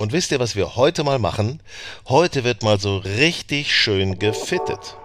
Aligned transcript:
Und 0.00 0.14
wisst 0.14 0.32
ihr, 0.32 0.40
was 0.40 0.56
wir 0.56 0.76
heute 0.76 1.04
mal 1.04 1.18
machen? 1.18 1.60
Heute 2.08 2.42
wird 2.42 2.62
mal 2.62 2.80
so 2.80 2.96
richtig 2.96 3.76
schön 3.76 4.18
gefittet. 4.18 4.96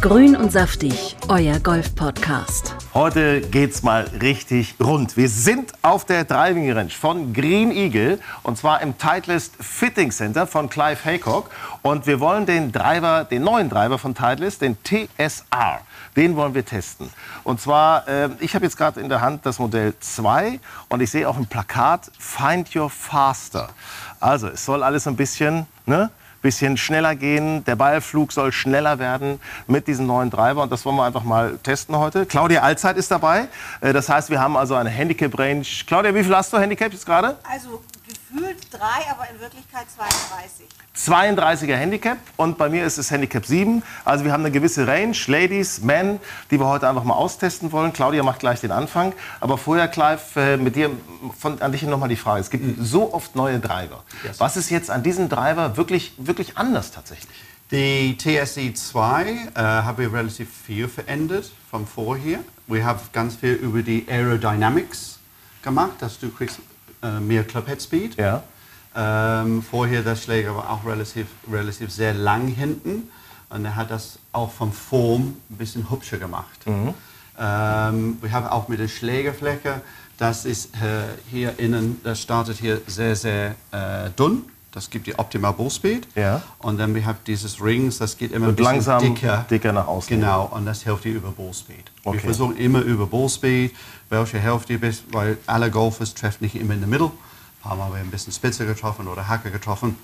Grün 0.00 0.36
und 0.36 0.52
saftig, 0.52 1.16
euer 1.26 1.58
Golf-Podcast. 1.58 2.76
Heute 2.94 3.40
geht's 3.40 3.82
mal 3.82 4.04
richtig 4.22 4.76
rund. 4.78 5.16
Wir 5.16 5.28
sind 5.28 5.72
auf 5.82 6.04
der 6.04 6.22
Driving 6.22 6.70
Range 6.70 6.90
von 6.90 7.32
Green 7.32 7.72
Eagle 7.72 8.20
und 8.44 8.56
zwar 8.56 8.82
im 8.82 8.96
Titleist 8.96 9.56
Fitting 9.58 10.12
Center 10.12 10.46
von 10.46 10.70
Clive 10.70 11.04
Haycock 11.04 11.50
und 11.82 12.06
wir 12.06 12.20
wollen 12.20 12.46
den 12.46 12.70
Driver, 12.70 13.24
den 13.24 13.42
neuen 13.42 13.68
Driver 13.68 13.98
von 13.98 14.14
Titleist, 14.14 14.62
den 14.62 14.76
TSR, 14.84 15.80
den 16.16 16.36
wollen 16.36 16.54
wir 16.54 16.64
testen. 16.64 17.10
Und 17.44 17.60
zwar, 17.60 18.06
äh, 18.08 18.30
ich 18.40 18.54
habe 18.54 18.64
jetzt 18.64 18.76
gerade 18.76 19.00
in 19.00 19.08
der 19.08 19.20
Hand 19.20 19.46
das 19.46 19.58
Modell 19.58 19.94
2 20.00 20.60
und 20.88 21.00
ich 21.00 21.10
sehe 21.10 21.28
auch 21.28 21.36
ein 21.36 21.46
Plakat 21.46 22.10
Find 22.18 22.74
Your 22.74 22.90
Faster. 22.90 23.68
Also 24.20 24.48
es 24.48 24.64
soll 24.64 24.82
alles 24.82 25.06
ein 25.06 25.16
bisschen, 25.16 25.66
ne? 25.86 26.10
bisschen 26.42 26.76
schneller 26.76 27.16
gehen. 27.16 27.64
Der 27.64 27.76
Ballflug 27.76 28.32
soll 28.32 28.52
schneller 28.52 28.98
werden 28.98 29.40
mit 29.66 29.88
diesem 29.88 30.06
neuen 30.06 30.30
Driver. 30.30 30.62
Und 30.62 30.70
das 30.70 30.84
wollen 30.84 30.96
wir 30.96 31.04
einfach 31.04 31.24
mal 31.24 31.58
testen 31.58 31.96
heute. 31.96 32.26
Claudia 32.26 32.62
Allzeit 32.62 32.96
ist 32.96 33.10
dabei. 33.10 33.48
Äh, 33.80 33.92
Das 33.92 34.08
heißt, 34.08 34.30
wir 34.30 34.40
haben 34.40 34.56
also 34.56 34.74
eine 34.74 34.90
Handicap-Range. 34.90 35.64
Claudia, 35.86 36.14
wie 36.14 36.22
viel 36.22 36.34
hast 36.36 36.52
du 36.52 36.58
Handicap 36.58 36.92
jetzt 36.92 37.06
gerade? 37.06 37.36
Also 37.50 37.82
drei, 38.78 39.10
aber 39.10 39.28
in 39.30 39.40
Wirklichkeit 39.40 39.86
32. 39.90 40.66
32er 40.96 41.74
Handicap 41.74 42.18
und 42.36 42.58
bei 42.58 42.68
mir 42.68 42.84
ist 42.84 42.98
es 42.98 43.10
Handicap 43.10 43.44
7. 43.44 43.82
Also 44.04 44.24
wir 44.24 44.32
haben 44.32 44.44
eine 44.44 44.52
gewisse 44.52 44.86
Range, 44.86 45.16
Ladies, 45.26 45.80
Men, 45.80 46.20
die 46.50 46.58
wir 46.58 46.66
heute 46.66 46.88
einfach 46.88 47.04
mal 47.04 47.14
austesten 47.14 47.72
wollen. 47.72 47.92
Claudia 47.92 48.22
macht 48.22 48.40
gleich 48.40 48.60
den 48.60 48.72
Anfang. 48.72 49.12
Aber 49.40 49.58
vorher, 49.58 49.88
Clive, 49.88 50.20
äh, 50.36 50.56
mit 50.56 50.76
dir, 50.76 50.90
von, 51.38 51.60
an 51.60 51.72
dich 51.72 51.82
nochmal 51.82 52.08
die 52.08 52.16
Frage. 52.16 52.40
Es 52.40 52.50
gibt 52.50 52.78
so 52.80 53.12
oft 53.12 53.34
neue 53.36 53.58
Driver. 53.58 54.02
Was 54.38 54.56
ist 54.56 54.70
jetzt 54.70 54.90
an 54.90 55.02
diesem 55.02 55.28
Driver 55.28 55.76
wirklich, 55.76 56.12
wirklich 56.18 56.56
anders 56.56 56.90
tatsächlich? 56.90 57.36
Die 57.70 58.16
TSE 58.16 58.72
2 58.72 59.24
äh, 59.26 59.60
haben 59.60 59.98
wir 59.98 60.12
relativ 60.12 60.48
viel 60.66 60.88
verändert 60.88 61.50
vom 61.70 61.86
vorher. 61.86 62.38
Wir 62.66 62.84
haben 62.84 63.00
ganz 63.12 63.36
viel 63.36 63.54
über 63.54 63.82
die 63.82 64.06
Aerodynamics 64.08 65.18
gemacht, 65.62 65.96
dass 66.00 66.18
du 66.18 66.30
kriegst 66.30 66.60
äh, 67.02 67.20
mehr 67.20 67.44
Clubhead 67.44 67.82
Speed. 67.82 68.16
Ja. 68.16 68.42
Ähm, 68.96 69.62
vorher 69.62 70.02
der 70.02 70.16
Schläger 70.16 70.56
war 70.56 70.70
auch 70.70 70.84
relativ, 70.84 71.26
relativ 71.50 71.90
sehr 71.90 72.14
lang 72.14 72.48
hinten 72.48 73.08
und 73.50 73.64
er 73.64 73.76
hat 73.76 73.90
das 73.90 74.18
auch 74.32 74.50
vom 74.50 74.72
Form 74.72 75.36
ein 75.50 75.56
bisschen 75.56 75.90
hübscher 75.90 76.18
gemacht. 76.18 76.60
Ähm, 76.66 78.18
wir 78.20 78.32
haben 78.32 78.46
auch 78.46 78.68
mit 78.68 78.80
der 78.80 78.88
Schlägerfläche, 78.88 79.80
das 80.16 80.44
ist 80.44 80.74
äh, 80.74 81.04
hier 81.30 81.58
innen, 81.58 82.00
das 82.02 82.20
startet 82.20 82.58
hier 82.58 82.80
sehr, 82.86 83.14
sehr 83.14 83.54
äh, 83.70 84.10
dünn. 84.18 84.42
Das 84.72 84.90
gibt 84.90 85.06
die 85.06 85.18
Optimal 85.18 85.54
Ball 85.54 85.70
Speed. 85.70 86.06
Ja. 86.14 86.42
Und 86.58 86.78
dann 86.78 86.94
wir 86.94 87.04
haben 87.06 87.18
dieses 87.26 87.62
Rings, 87.62 87.98
das 87.98 88.16
geht 88.16 88.32
immer 88.32 88.46
ein 88.46 88.48
Wird 88.48 88.56
bisschen 88.58 88.72
langsam 88.74 89.02
dicker. 89.02 89.46
dicker 89.50 89.72
nach 89.72 89.86
außen. 89.86 90.08
Genau, 90.08 90.44
und 90.52 90.66
das 90.66 90.82
hilft 90.82 91.04
dir 91.04 91.14
über 91.14 91.30
Ball 91.30 91.54
Speed. 91.54 91.90
Okay. 92.04 92.16
Wir 92.16 92.20
versuchen 92.20 92.56
immer 92.56 92.82
über 92.82 93.06
Ball 93.06 93.28
Speed, 93.28 93.74
welche 94.10 94.38
Hälfte 94.38 94.74
du 94.74 94.78
bist, 94.80 95.04
weil 95.10 95.38
alle 95.46 95.70
Golfers 95.70 96.14
treffen 96.14 96.44
nicht 96.44 96.54
immer 96.54 96.74
in 96.74 96.80
der 96.80 96.88
Mitte. 96.88 97.10
Ein 97.60 97.68
paar 97.68 97.76
Mal 97.76 97.92
werden 97.92 98.08
ein 98.08 98.10
bisschen 98.10 98.32
spitzer 98.32 98.66
getroffen 98.66 99.08
oder 99.08 99.26
Hacke 99.26 99.50
getroffen. 99.50 99.96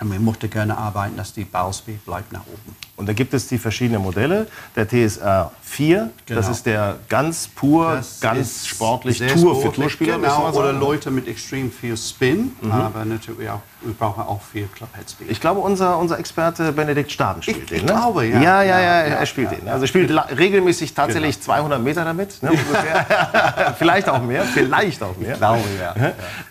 Und 0.00 0.12
wir 0.12 0.20
möchten 0.20 0.50
gerne 0.50 0.76
arbeiten, 0.76 1.16
dass 1.16 1.32
die 1.32 1.44
Ballspeed 1.44 2.04
bleibt 2.04 2.32
nach 2.32 2.46
oben. 2.46 2.76
Und 2.98 3.08
da 3.08 3.12
gibt 3.12 3.32
es 3.32 3.46
die 3.46 3.58
verschiedenen 3.58 4.02
Modelle. 4.02 4.48
Der 4.74 4.86
TSR 4.88 5.52
4, 5.62 6.10
das 6.26 6.36
Genau. 6.36 6.50
ist 6.50 6.66
der 6.66 6.96
ganz 7.08 7.46
pur, 7.46 7.94
Das 7.94 8.18
ganz 8.20 8.66
sportlich, 8.66 9.18
Tour 9.18 9.28
für 9.28 9.38
sportlich, 9.38 9.72
Tourspieler. 9.74 10.18
müssen 10.18 10.34
Genau, 10.36 10.52
oder. 10.58 10.72
Leute 10.72 11.10
mit 11.12 11.28
extrem 11.28 11.70
viel 11.70 11.96
Spin, 11.96 12.56
aber 12.68 13.04
natürlich 13.04 13.48
auch, 13.50 13.60
wir 13.82 13.94
brauchen 13.94 14.24
auch 14.24 14.40
viel 14.42 14.66
Clubhead 14.74 15.08
Speed. 15.08 15.30
Ich 15.30 15.40
glaube, 15.40 15.60
unser, 15.60 15.96
unser 15.98 16.18
Experte 16.18 16.72
Benedikt 16.72 17.12
Staden 17.12 17.40
spielt 17.42 17.58
Ich- 17.58 17.66
den. 17.66 17.76
ich 17.76 17.82
ne? 17.84 17.92
glaube, 17.92 18.26
ja. 18.26 18.40
Ja, 18.40 18.62
ja, 18.62 18.80
ja, 18.80 18.80
Ja, 18.80 18.90
er 19.02 19.20
ja, 19.20 19.26
spielt 19.26 19.52
ja, 19.52 19.58
den. 19.58 19.68
Also 19.68 19.84
er 19.84 19.88
spielt 19.88 20.10
regelmäßig 20.36 20.92
tatsächlich 20.94 21.36
Genau. 21.36 21.44
200 21.44 21.80
Meter 21.80 22.04
damit. 22.04 22.42
Ne, 22.42 22.50
ungefähr. 22.50 23.74
vielleicht 23.78 24.08
auch 24.08 24.20
mehr, 24.20 24.42
vielleicht 24.42 25.00
auch 25.04 25.16
mehr. 25.16 25.34
Ich 25.34 25.38
glaube, 25.38 25.60
ja. 25.80 25.94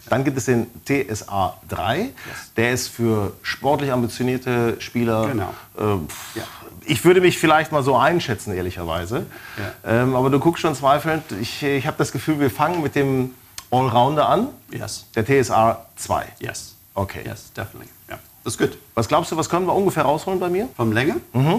Dann 0.09 0.23
gibt 0.23 0.37
es 0.37 0.45
den 0.45 0.67
TSA 0.85 1.55
3. 1.67 2.09
Der 2.55 2.71
ist 2.71 2.87
für 2.87 3.33
sportlich 3.41 3.91
ambitionierte 3.91 4.77
Spieler. 4.79 5.27
Genau. 5.27 5.53
Äh, 5.77 6.36
Ja. 6.37 6.43
Ich 6.85 7.03
würde 7.03 7.19
mich 7.21 7.37
vielleicht 7.37 7.71
mal 7.71 7.83
so 7.83 7.97
einschätzen, 7.97 8.53
ehrlicherweise. 8.53 9.25
Ähm, 9.85 10.15
aber 10.15 10.29
du 10.29 10.39
guckst 10.39 10.61
schon 10.61 10.73
zweifelnd. 10.75 11.23
Ich, 11.41 11.61
ich 11.63 11.85
habe 11.85 11.97
das 11.97 12.11
Gefühl, 12.11 12.39
wir 12.39 12.49
fangen 12.49 12.81
mit 12.81 12.95
dem 12.95 13.31
Allrounder 13.71 14.29
an. 14.29 14.47
Yes, 14.71 15.05
Der 15.15 15.25
TSA 15.25 15.85
2. 15.97 16.25
yes. 16.39 16.75
Okay. 16.93 17.21
Yes, 17.25 17.51
definitely. 17.53 17.89
Ja. 18.09 18.17
Das 18.43 18.53
ist 18.53 18.57
gut. 18.59 18.77
Was 18.95 19.07
glaubst 19.07 19.31
du, 19.31 19.37
was 19.37 19.49
können 19.49 19.65
wir 19.67 19.75
ungefähr 19.75 20.03
rausholen 20.03 20.39
bei 20.39 20.49
mir? 20.49 20.69
Vom 20.77 20.91
Länge? 20.93 21.17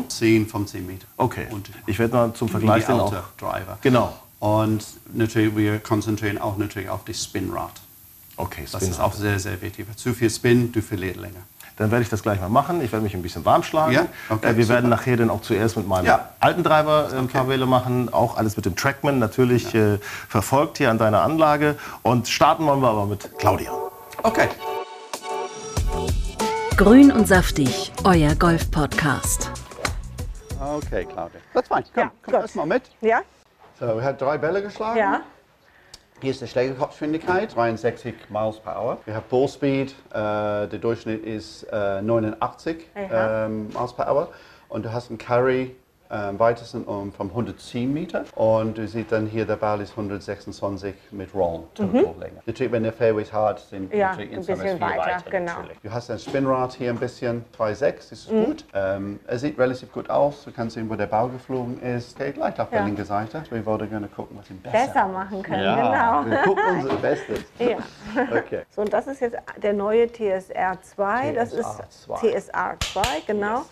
10, 0.08 0.46
15 0.48 0.86
Meter. 0.86 1.06
Okay. 1.16 1.46
Und 1.50 1.68
Ich 1.86 1.98
werde 1.98 2.14
mal 2.14 2.32
zum 2.32 2.48
Vergleich 2.48 2.86
den 2.86 2.98
auch. 2.98 3.12
Driver. 3.38 3.78
Genau. 3.82 4.16
Und 4.40 4.84
natürlich, 5.12 5.54
wir 5.56 5.78
konzentrieren 5.80 6.38
auch 6.38 6.56
natürlich 6.56 6.88
auf 6.88 7.04
die 7.04 7.12
Spinrad. 7.14 7.72
Okay, 8.36 8.62
Das 8.70 8.80
Spin 8.82 8.90
ist 8.92 9.00
auch 9.00 9.12
sehr, 9.12 9.38
sehr 9.38 9.60
wichtig. 9.60 9.86
Zu 9.96 10.14
viel 10.14 10.30
Spin, 10.30 10.72
du 10.72 10.80
verlierst 10.80 11.20
länger. 11.20 11.40
Dann 11.78 11.90
werde 11.92 12.02
ich 12.02 12.08
das 12.08 12.22
gleich 12.22 12.40
mal 12.40 12.48
machen. 12.48 12.80
Ich 12.82 12.90
werde 12.92 13.04
mich 13.04 13.14
ein 13.14 13.22
bisschen 13.22 13.44
warm 13.44 13.62
schlagen. 13.62 13.92
Ja, 13.92 14.06
okay, 14.28 14.48
Äh, 14.50 14.56
wir 14.56 14.64
super. 14.64 14.74
werden 14.76 14.90
nachher 14.90 15.16
dann 15.16 15.30
auch 15.30 15.42
zuerst 15.42 15.76
mit 15.76 15.86
meinem 15.86 16.06
Ja. 16.06 16.30
alten 16.40 16.62
Driver 16.64 17.08
äh, 17.12 17.16
ein 17.16 17.28
paar 17.28 17.48
Wähle 17.48 17.66
machen. 17.66 18.12
Auch 18.12 18.36
alles 18.36 18.56
mit 18.56 18.66
dem 18.66 18.74
Trackman 18.76 19.18
natürlich 19.18 19.74
äh, 19.74 19.98
verfolgt 20.28 20.78
hier 20.78 20.90
an 20.90 20.98
deiner 20.98 21.22
Anlage. 21.22 21.76
Und 22.02 22.28
starten 22.28 22.66
wollen 22.66 22.80
wir 22.80 22.88
aber 22.88 23.06
mit 23.06 23.30
Claudia. 23.38 23.70
Okay. 24.24 24.48
Grün 26.76 27.10
und 27.10 27.26
saftig, 27.26 27.92
euer 28.04 28.34
Golf-Podcast. 28.34 29.50
Okay, 30.60 31.04
Claudia. 31.04 31.40
That's 31.54 31.68
fine. 31.68 31.84
Komm, 31.94 32.02
Ja, 32.04 32.10
komm 32.24 32.32
gut. 32.34 32.42
erst 32.42 32.56
mal 32.56 32.66
mit. 32.66 32.82
Ja? 33.00 33.20
So, 33.80 33.86
wir 33.86 34.02
haben 34.02 34.18
drei 34.18 34.38
Bälle 34.38 34.62
geschlagen. 34.62 34.98
Ja. 34.98 35.20
Hier 36.20 36.32
ist 36.32 36.42
die 36.42 36.48
Schlägerkopfgeschwindigkeit, 36.48 37.54
63 37.54 38.12
Miles 38.28 38.58
per 38.58 38.80
Hour. 38.80 38.98
Wir 39.04 39.14
haben 39.14 39.24
Ballspeed, 39.30 39.94
äh, 40.10 40.14
der 40.66 40.66
Durchschnitt 40.66 41.24
ist 41.24 41.62
äh, 41.70 42.02
89 42.02 42.86
Aha. 42.96 43.46
ähm, 43.46 43.68
Miles 43.68 43.92
per 43.92 44.12
Hour. 44.12 44.28
Und 44.68 44.84
du 44.84 44.92
hast 44.92 45.10
einen 45.10 45.18
Carry 45.18 45.76
ähm, 46.10 46.38
weitesten 46.38 46.84
um, 46.84 47.12
vom 47.12 47.28
110 47.28 47.92
Meter. 47.92 48.24
Und 48.34 48.78
du 48.78 48.86
siehst 48.88 49.12
dann 49.12 49.26
hier, 49.26 49.44
der 49.44 49.56
Ball 49.56 49.80
ist 49.80 49.90
126 49.90 50.94
mit 51.10 51.34
Rollen, 51.34 51.64
Totallänge. 51.74 52.40
Natürlich, 52.46 52.72
wenn 52.72 52.82
der 52.82 52.92
Fairway 52.92 53.22
ist 53.22 53.32
hart, 53.32 53.60
sind 53.60 53.92
Mhm. 53.92 53.98
Ja, 53.98 54.08
natürlich 54.10 54.32
ein 54.32 54.36
bisschen 54.38 54.60
viel 54.60 54.80
weiter, 54.80 55.22
genau. 55.30 55.52
natürlich. 55.52 55.78
Du 55.82 55.90
hast 55.92 56.10
ein 56.10 56.18
Spinrad 56.18 56.72
hier 56.74 56.90
ein 56.90 56.98
bisschen, 56.98 57.44
2,6, 57.56 57.94
das 57.96 58.12
ist 58.12 58.32
Mhm. 58.32 58.44
gut. 58.44 58.64
Ähm, 58.74 59.20
er 59.26 59.38
sieht 59.38 59.58
relativ 59.58 59.92
gut 59.92 60.08
aus. 60.10 60.44
Du 60.44 60.52
kannst 60.52 60.74
sehen, 60.74 60.88
wo 60.90 60.94
der 60.94 61.06
Ball 61.06 61.28
geflogen 61.28 61.80
ist. 61.82 62.18
Geht 62.18 62.36
leicht 62.36 62.58
auf 62.60 62.70
der 62.70 62.80
Ja. 62.80 62.84
linken 62.86 63.04
Seite. 63.04 63.42
Wir 63.50 63.64
wollten 63.66 63.88
gerne 63.90 64.08
gucken, 64.08 64.36
was 64.38 64.50
ihm 64.50 64.58
besser 64.60 64.78
Besser 64.86 65.06
machen 65.08 65.42
können, 65.42 65.62
ja, 65.64 66.22
genau. 66.22 66.30
wir 66.30 66.38
gucken 66.42 66.64
unser 66.80 66.96
Bestes. 66.96 67.40
Ja. 67.58 67.76
Okay. 68.38 68.62
So, 68.70 68.82
und 68.82 68.92
das 68.92 69.06
ist 69.06 69.20
jetzt 69.20 69.36
der 69.62 69.72
neue 69.72 70.06
TSR 70.10 70.78
2. 70.80 71.32
Das 71.32 71.52
ist 71.52 71.66
TSR 71.66 71.90
2. 71.90 72.30
TSR 72.30 72.76
2, 72.80 73.02
genau. 73.26 73.62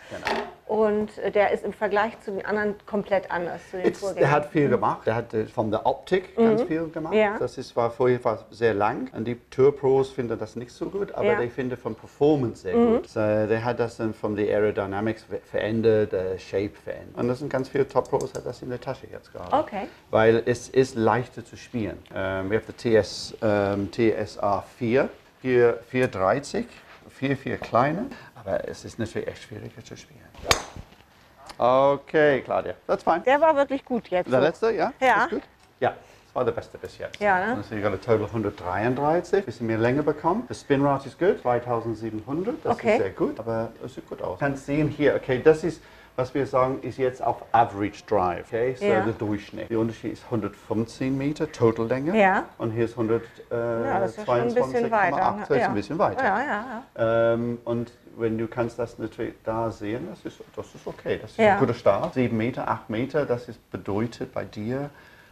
Und 0.67 1.17
äh, 1.19 1.31
der 1.31 1.53
ist 1.53 1.65
im 1.65 1.73
Vergleich 1.73 2.19
zu 2.21 2.33
den 2.33 2.45
anderen 2.45 2.75
komplett 2.87 3.31
anders. 3.31 3.61
Zu 3.71 3.77
den 3.77 3.87
Jetzt, 3.87 4.17
der 4.17 4.31
hat 4.33 4.47
viel 4.51 4.69
gemacht. 4.69 5.07
Der 5.07 5.15
hat 5.15 5.33
äh, 5.33 5.47
von 5.47 5.71
der 5.71 5.87
Optik 5.87 6.35
ganz 6.37 6.63
viel 6.65 6.89
gemacht. 6.89 7.15
Mhm. 7.15 7.19
Ja. 7.21 7.39
Das 7.39 7.57
ist, 7.57 7.77
war 7.77 7.89
vorher 7.91 8.23
war 8.25 8.45
sehr 8.51 8.75
lang. 8.75 9.09
Und 9.15 9.27
die 9.27 9.37
Tour 9.51 9.77
Pros 9.77 10.11
finden 10.11 10.37
das 10.39 10.57
nicht 10.57 10.73
so 10.73 10.87
gut, 10.91 11.13
aber 11.13 11.25
Ja. 11.25 11.37
Mhm. 11.37 11.43
die 11.43 11.51
finden 11.51 11.77
von 11.77 11.95
Performance 11.95 12.63
sehr 12.63 12.75
gut. 12.75 13.09
So, 13.09 13.21
der 13.21 13.65
hat 13.65 13.79
das 13.79 13.97
dann 13.99 14.13
von 14.13 14.35
der 14.35 14.47
Aerodynamics 14.57 15.23
ver- 15.23 15.39
verändert, 15.49 16.11
der 16.11 16.37
Shape 16.39 16.73
verändert. 16.83 17.17
Und 17.17 17.29
das 17.29 17.39
sind 17.39 17.49
ganz 17.49 17.69
viele 17.69 17.87
Top 17.87 18.11
Pros, 18.11 18.35
hat 18.35 18.45
das 18.45 18.61
in 18.63 18.69
der 18.69 18.81
Tasche 18.81 19.07
jetzt 19.13 19.33
gerade. 19.33 19.53
Okay. 19.57 19.87
Weil 20.11 20.43
es 20.47 20.69
ist 20.69 20.97
leichter 20.97 21.45
zu 21.45 21.57
spielen. 21.57 21.99
Ähm, 22.13 22.51
wir 22.51 22.59
haben 22.59 22.67
die 22.67 22.73
TS, 22.97 23.37
ähm, 23.41 23.89
TSA 23.93 24.65
4, 24.79 25.09
4, 25.43 25.79
430, 25.91 26.67
4, 27.09 27.37
4 27.37 27.57
kleine. 27.59 28.07
Aber 28.47 28.69
es 28.69 28.85
ist 28.85 28.99
natürlich 28.99 29.27
echt 29.27 29.43
schwieriger 29.43 29.85
zu 29.85 29.97
spielen. 29.97 30.21
Okay, 31.59 32.43
Claudia, 32.43 32.75
that's 32.87 33.03
fine. 33.03 33.21
Der 33.21 33.41
war 33.41 33.57
wirklich 33.57 33.85
gut 33.85 34.09
jetzt. 34.09 34.31
Der 34.31 34.41
so. 34.41 34.47
letzte, 34.47 34.71
ja? 34.73 34.93
Ja. 35.01 35.25
Ist 35.25 35.31
gut? 35.31 35.43
Ja, 35.81 35.91
das 36.27 36.35
war 36.35 36.45
der 36.45 36.53
beste 36.53 36.79
bis 36.79 36.97
jetzt. 36.99 37.19
Ja, 37.19 37.39
ne? 37.47 37.57
Also, 37.57 37.75
ich 37.75 37.83
habe 37.85 37.99
total 38.01 38.23
133, 38.25 39.45
bisschen 39.45 39.67
mehr 39.67 39.79
Länge 39.79 40.03
bekommen. 40.03 40.45
Das 40.49 40.61
Spinrad 40.61 41.05
ist 41.07 41.19
gut, 41.19 41.41
2700, 41.43 42.57
das 42.65 42.73
Okay. 42.75 42.93
ist 42.93 42.99
sehr 43.03 43.11
gut, 43.11 43.41
aber 43.41 43.73
es 43.85 43.95
sieht 43.95 44.09
gut 44.09 44.23
aus. 44.23 44.39
Du 44.39 44.45
kannst 44.45 44.67
sehen 44.67 44.89
hier, 44.89 45.17
okay, 45.17 45.41
das 45.43 45.65
ist, 45.65 45.83
was 46.15 46.33
wir 46.35 46.47
sagen, 46.47 46.79
ist 46.83 46.99
jetzt 46.99 47.23
auf 47.23 47.43
Average 47.53 48.05
Drive, 48.07 48.47
okay, 48.49 48.75
so 48.79 48.85
Ja. 48.85 49.01
der 49.01 49.13
Durchschnitt. 49.15 49.71
Der 49.71 49.79
Unterschied 49.79 50.13
ist 50.13 50.25
115 50.27 51.17
Meter 51.17 51.51
Totallänge 51.51 52.19
Ja. 52.21 52.45
und 52.59 52.71
hier 52.73 52.85
ist 52.85 52.97
122,8, 52.97 53.23
Ja, 53.51 54.01
das 54.01 54.11
ist 54.11 54.19
ja 54.19 54.25
schon 54.27 54.41
ein 54.41 54.55
bisschen 54.55 54.91
weiter. 54.91 55.37
das 55.41 55.51
ist 55.51 55.57
ja. 55.57 55.69
ein 55.69 55.75
bisschen 55.75 55.99
weiter. 55.99 56.23
Ja, 56.25 56.39
ja, 56.41 56.65
ja. 56.99 57.33
Ähm, 57.33 57.59
und 57.65 57.93
wenn 58.17 58.39
du 58.39 58.47
kannst 58.47 58.79
das 58.79 58.99
natürlich 58.99 59.35
da 59.45 59.71
sehen, 59.71 60.09
das 60.11 60.25
ist, 60.25 60.43
das 60.55 60.75
ist 60.75 60.87
okay. 60.87 61.19
Das 61.21 61.33
ist 61.33 61.39
Ja. 61.39 61.55
ein 61.55 61.59
guter 61.61 61.75
Start. 61.75 62.15
Sieben 62.15 62.37
Meter, 62.37 62.69
acht 62.69 62.89
Meter, 62.91 63.27
das 63.27 63.49
ist 63.49 63.71
bedeutet 63.71 64.33
bei 64.33 64.45
dir 64.45 64.91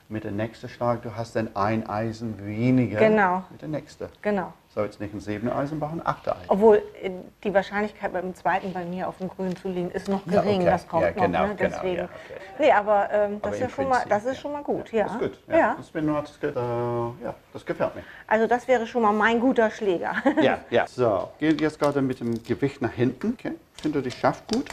mit 0.09 0.25
dem 0.25 0.37
nächsten 0.37 0.69
Schlag, 0.69 1.03
du 1.03 1.17
hast 1.17 1.35
dann 1.35 1.49
ein 1.57 1.89
Eisen 1.89 2.45
weniger 2.45 2.99
Genau. 2.99 3.45
mit 3.51 3.63
dem 3.63 3.71
nächsten. 3.71 4.09
Genau. 4.23 4.53
So 4.75 4.83
jetzt 4.83 5.01
nicht 5.01 5.15
ein 5.15 5.21
siebter 5.21 5.55
Eisen 5.55 5.79
brauchen, 5.79 6.01
ein 6.01 6.07
achter 6.07 6.33
Eisen. 6.33 6.47
Obwohl 6.49 6.83
äh, 7.01 7.11
die 7.45 7.55
Wahrscheinlichkeit 7.55 8.13
beim 8.13 8.35
zweiten 8.35 8.73
bei 8.73 8.85
mir 8.85 9.07
auf 9.09 9.19
dem 9.19 9.29
Grün 9.29 9.55
zu 9.55 9.69
liegen 9.69 9.89
ist 9.93 10.09
noch 10.09 10.27
Ja, 10.27 10.43
gering. 10.43 10.63
okay. 10.63 10.65
Das 10.71 10.89
kommt 10.89 11.03
Ja, 11.05 11.11
genau, 11.13 11.43
noch. 11.43 11.49
Ne? 11.49 11.55
genau, 11.55 11.71
Deswegen. 11.77 11.97
ja, 11.99 12.05
okay. 12.05 12.41
Nee, 12.59 12.73
aber 12.73 13.09
ähm, 13.13 13.41
das, 13.41 13.43
Aber 13.45 13.55
ist 13.55 13.61
ja 13.61 13.67
im 13.67 13.71
schon 13.73 13.89
mal, 13.89 14.03
das 14.09 14.25
ist 14.25 14.29
ja. 14.29 14.35
schon 14.35 14.53
mal 14.53 14.63
gut. 14.65 14.91
Ja. 14.93 15.05
Das 15.05 15.13
ist 15.13 15.19
gut. 15.21 15.39
Ja. 15.47 15.75
Das 15.77 15.87
Spinrad 15.89 16.25
ist 16.29 16.41
gut. 16.41 16.57
Äh, 16.57 17.25
ja, 17.25 17.35
das 17.53 17.65
gefällt 17.65 17.95
mir. 17.95 18.03
Also 18.27 18.47
das 18.49 18.67
wäre 18.67 18.85
schon 18.89 19.03
mal 19.03 19.13
mein 19.13 19.39
guter 19.39 19.71
Schläger. 19.71 20.13
Ja, 20.43 20.59
ja. 20.71 20.87
So, 20.89 21.29
geht 21.39 21.61
jetzt 21.61 21.79
gerade 21.79 22.03
mit 22.03 22.19
dem 22.19 22.43
Gewicht 22.43 22.83
nach 22.83 22.93
hinten. 22.93 23.37
Okay. 23.39 23.53
Finde 23.75 24.03
die 24.03 24.11
schafft 24.11 24.53
gut. 24.53 24.67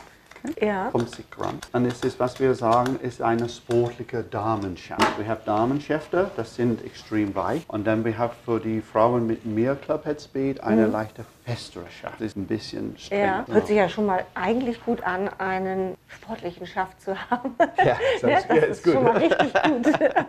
Okay. 0.47 0.65
Ja. 0.67 0.89
50 0.89 1.29
Gramm. 1.29 1.59
Und 1.71 1.85
es 1.85 1.99
ist, 2.03 2.19
was 2.19 2.39
wir 2.39 2.55
sagen, 2.55 2.99
ist 3.01 3.21
eine 3.21 3.47
sportliche 3.47 4.23
Damenschaft. 4.23 5.19
Wir 5.19 5.27
haben 5.27 5.41
Damenschäfte, 5.45 6.31
das 6.35 6.55
sind 6.55 6.83
extrem 6.83 7.35
weich. 7.35 7.63
Und 7.67 7.85
dann 7.85 8.03
wir 8.03 8.17
haben 8.17 8.33
für 8.43 8.59
die 8.59 8.81
Frauen 8.81 9.27
mit 9.27 9.45
mehr 9.45 9.75
Clubhead-Speed 9.75 10.63
eine 10.63 10.87
leichte 10.87 11.25
festere 11.45 11.85
Schaft. 11.91 12.15
Das 12.15 12.27
ist 12.27 12.37
ein 12.37 12.47
bisschen 12.47 12.97
streng. 12.97 13.19
Mhm. 13.19 13.25
Ja, 13.25 13.45
hört 13.47 13.67
sich 13.67 13.75
ja 13.77 13.87
schon 13.89 14.05
mal 14.07 14.25
eigentlich 14.33 14.83
gut 14.83 15.03
an, 15.03 15.29
einen 15.37 15.95
sportlichen 16.07 16.65
Schaft 16.65 16.99
zu 17.01 17.15
haben. 17.29 17.55
Ja, 17.83 17.97
das, 18.13 18.21
Ja, 18.23 18.37
ist, 18.37 18.49
das 18.49 18.55
ja, 18.55 18.55
ist 18.55 18.69
ist 18.69 18.83
gut. 18.83 18.93
schon 18.93 19.03
mal 19.03 19.17
richtig 19.17 19.53
gut. 19.53 19.99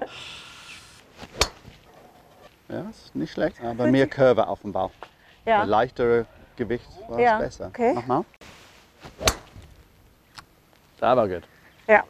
Ja, 2.68 2.86
ist 2.88 3.14
nicht 3.14 3.32
schlecht. 3.32 3.56
Aber 3.62 3.86
mehr 3.88 4.08
Kurve 4.08 4.46
auf 4.46 4.62
dem 4.62 4.72
Bauch. 4.72 4.90
Ja. 5.44 5.60
Ein 5.62 5.68
leichteres 5.68 6.26
Gewicht 6.56 6.88
war 7.08 7.20
Ja, 7.20 7.36
es 7.38 7.44
besser. 7.58 7.66
okay. 7.66 7.92
Nochmal. 7.92 8.24
Da 11.02 11.16
war 11.16 11.26
gut. 11.26 11.42
Ja, 11.88 12.04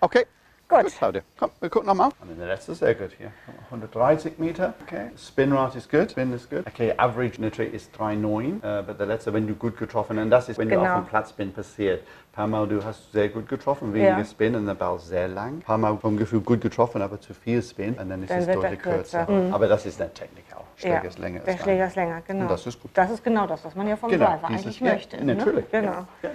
Okay. 0.00 0.26
Gut. 0.68 0.86
Claudia. 0.98 1.22
Komm, 1.38 1.50
wir 1.60 1.70
gucken 1.70 1.86
nochmal. 1.86 2.08
Und 2.20 2.36
der 2.38 2.48
letzte 2.48 2.72
ist 2.72 2.78
sehr 2.80 2.94
gut 2.96 3.10
hier. 3.16 3.30
130 3.70 4.38
Meter. 4.38 4.74
Okay. 4.82 5.10
Spin 5.16 5.52
Rate 5.52 5.78
ist 5.78 5.88
gut. 5.90 6.10
Spin 6.10 6.32
ist 6.32 6.50
gut. 6.50 6.66
Okay, 6.66 6.92
Average 6.96 7.40
natürlich 7.40 7.74
ist 7.74 7.94
3,9. 7.96 8.62
Äh, 8.62 8.66
aber 8.80 8.94
der 8.94 9.06
letzte, 9.06 9.32
wenn 9.32 9.46
du 9.46 9.54
gut 9.54 9.76
getroffen 9.78 10.16
hast, 10.18 10.24
und 10.24 10.30
das 10.30 10.48
ist, 10.48 10.58
wenn 10.58 10.68
du 10.68 10.74
Genau. 10.76 10.94
auf 10.96 11.04
dem 11.04 11.06
Platz 11.06 11.32
bist, 11.32 11.54
passiert. 11.54 12.00
Ein 12.02 12.34
paar 12.34 12.46
Mal, 12.48 12.66
du 12.66 12.82
hast 12.84 13.12
sehr 13.12 13.28
gut 13.28 13.48
getroffen, 13.48 13.94
weniger 13.94 14.18
Ja. 14.18 14.24
Spin 14.24 14.56
und 14.56 14.66
der 14.66 14.74
Ball 14.74 14.98
sehr 14.98 15.28
lang. 15.28 15.58
Ein 15.58 15.60
paar 15.60 15.78
Mal 15.78 15.96
vom 15.98 16.16
Gefühl 16.16 16.40
gut 16.40 16.60
getroffen, 16.60 17.00
aber 17.02 17.20
zu 17.20 17.34
viel 17.34 17.62
Spin 17.62 17.94
und 17.94 18.08
dann 18.10 18.22
ist 18.24 18.30
Dann 18.30 18.38
es 18.40 18.46
deutlich 18.46 18.80
kürzer. 18.82 19.26
kürzer. 19.26 19.54
Aber 19.54 19.68
das 19.68 19.86
ist 19.86 20.00
eine 20.00 20.12
Technik 20.12 20.44
auch. 20.56 20.60
ja. 20.60 20.64
Schläger 20.96 21.04
ist 21.08 21.18
länger. 21.20 21.40
Der 21.40 21.56
Schläger 21.58 21.86
ist 21.86 21.94
länger, 21.96 22.20
genau. 22.26 22.42
Und 22.42 22.50
das 22.50 22.66
ist 22.66 22.82
gut. 22.82 22.90
Das 22.94 23.10
ist 23.10 23.22
genau 23.22 23.46
das, 23.46 23.64
was 23.64 23.74
man 23.76 23.86
ja 23.86 23.96
vom 23.96 24.10
Genau, 24.10 24.26
Driver 24.26 24.48
eigentlich 24.48 24.80
ja, 24.80 24.92
möchte. 24.92 25.24
natürlich, 25.24 25.72
Ne? 25.72 25.80
Genau. 25.80 26.06
ja, 26.22 26.30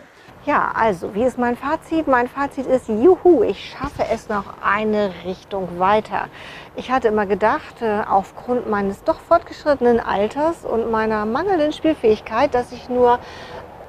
ja. 0.45 0.71
Also, 0.73 1.13
wie 1.13 1.23
ist 1.23 1.37
mein 1.37 1.55
Fazit? 1.55 2.07
Mein 2.07 2.27
Fazit 2.27 2.65
ist, 2.65 2.89
juhu, 2.89 3.43
ich 3.43 3.69
schaffe 3.71 4.03
es 4.11 4.29
noch 4.29 4.45
eine 4.63 5.11
Richtung 5.25 5.79
weiter. 5.79 6.27
Ich 6.75 6.91
hatte 6.91 7.09
immer 7.09 7.25
gedacht, 7.25 7.81
äh, 7.81 8.01
aufgrund 8.09 8.69
meines 8.69 9.03
doch 9.03 9.19
fortgeschrittenen 9.19 9.99
Alters 9.99 10.65
und 10.65 10.89
meiner 10.91 11.25
mangelnden 11.25 11.73
Spielfähigkeit, 11.73 12.53
dass 12.55 12.71
ich 12.71 12.89
nur, 12.89 13.19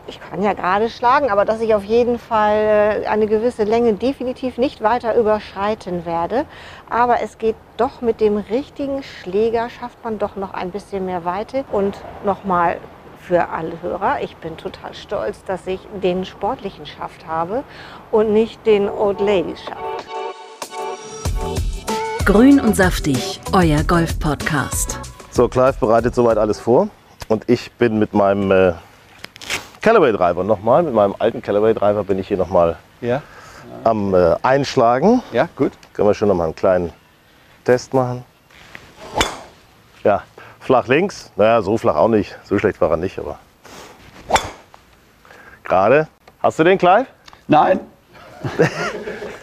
ich 0.07 0.21
kann 0.21 0.43
ja 0.43 0.53
gerade 0.53 0.91
schlagen, 0.91 1.31
aber 1.31 1.45
dass 1.45 1.61
ich 1.61 1.75
auf 1.75 1.85
jeden 1.85 2.19
Fall 2.19 3.03
äh, 3.05 3.07
eine 3.07 3.27
gewisse 3.27 3.65
Länge 3.65 3.95
definitiv 3.95 4.59
nicht 4.59 4.83
weiter 4.83 5.17
überschreiten 5.17 6.05
werde. 6.05 6.47
Aber 6.91 7.23
es 7.23 7.39
geht 7.39 7.57
doch 7.77 8.01
mit 8.01 8.21
dem 8.21 8.37
richtigen 8.37 9.03
Schläger, 9.03 9.71
schafft 9.71 10.03
man 10.05 10.19
doch 10.19 10.37
noch 10.37 10.53
ein 10.53 10.73
bisschen 10.73 11.07
mehr 11.07 11.25
Weite. 11.25 11.65
Und 11.71 11.97
nochmal 12.25 12.79
für 13.21 13.49
alle 13.49 13.81
Hörer. 13.83 14.23
Ich 14.23 14.37
bin 14.37 14.57
total 14.57 14.95
stolz, 14.95 15.45
dass 15.45 15.67
ich 15.67 15.81
den 16.03 16.25
sportlichen 16.25 16.87
Schaft 16.87 17.27
habe 17.27 17.65
und 18.11 18.33
nicht 18.33 18.65
den 18.67 18.89
Old 18.89 19.21
Ladies 19.21 19.61
Schaft. 19.63 20.07
Grün 22.25 22.61
und 22.61 22.77
saftig, 22.77 23.41
euer 23.53 23.83
Golf-Podcast. 23.85 24.99
So, 25.31 25.49
Clive 25.49 25.75
bereitet 25.81 26.15
soweit 26.15 26.39
alles 26.39 26.61
vor. 26.61 26.89
Und 27.29 27.49
ich 27.49 27.71
bin 27.73 27.99
mit 27.99 28.13
meinem 28.13 28.51
äh, 28.51 28.73
Callaway 29.81 30.13
Driver 30.13 30.45
nochmal, 30.45 30.83
mit 30.83 30.95
meinem 30.95 31.15
alten 31.19 31.41
Callaway 31.41 31.75
Driver 31.75 32.05
bin 32.05 32.19
ich 32.19 32.29
hier 32.29 32.37
nochmal 32.37 32.77
Ja? 33.01 33.23
am 33.85 34.15
äh, 34.15 34.35
Einschlagen. 34.43 35.23
Ja, 35.33 35.49
gut. 35.57 35.73
Können 35.93 36.09
wir 36.09 36.15
schon 36.15 36.29
nochmal 36.29 36.47
einen 36.47 36.55
kleinen 36.57 36.93
Test 37.65 37.95
machen. 37.95 38.25
Ja, 40.03 40.23
flach 40.71 40.87
links. 40.87 41.33
Naja, 41.35 41.63
so 41.63 41.77
flach 41.77 41.97
auch 41.97 42.07
nicht. 42.07 42.39
So 42.45 42.57
schlecht 42.57 42.81
war 42.81 42.93
er 42.93 42.97
nicht, 42.97 43.19
aber. 43.19 43.41
Gerade. 45.65 46.07
Hast 46.41 46.61
du 46.61 46.65
den, 46.65 46.79
Clive? 46.79 47.07
Nein. 47.49 47.81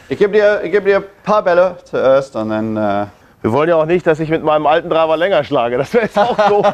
ich 0.07 0.17
gebe 0.17 0.31
dir, 0.31 0.61
ich 0.63 0.71
geb 0.71 0.85
dir 0.85 0.99
ein 0.99 1.03
paar 1.25 1.41
Bälle 1.41 1.79
zuerst 1.83 2.33
und 2.37 2.47
dann. 2.47 2.77
Äh, 2.77 3.07
Wir 3.41 3.51
wollen 3.51 3.67
ja 3.67 3.75
auch 3.75 3.85
nicht, 3.85 4.07
dass 4.07 4.21
ich 4.21 4.29
mit 4.29 4.41
meinem 4.41 4.65
alten 4.65 4.89
Driver 4.89 5.17
länger 5.17 5.43
schlage. 5.43 5.77
Das 5.77 5.93
wäre 5.93 6.05
jetzt 6.05 6.17
auch 6.17 6.37
doof. 6.47 6.65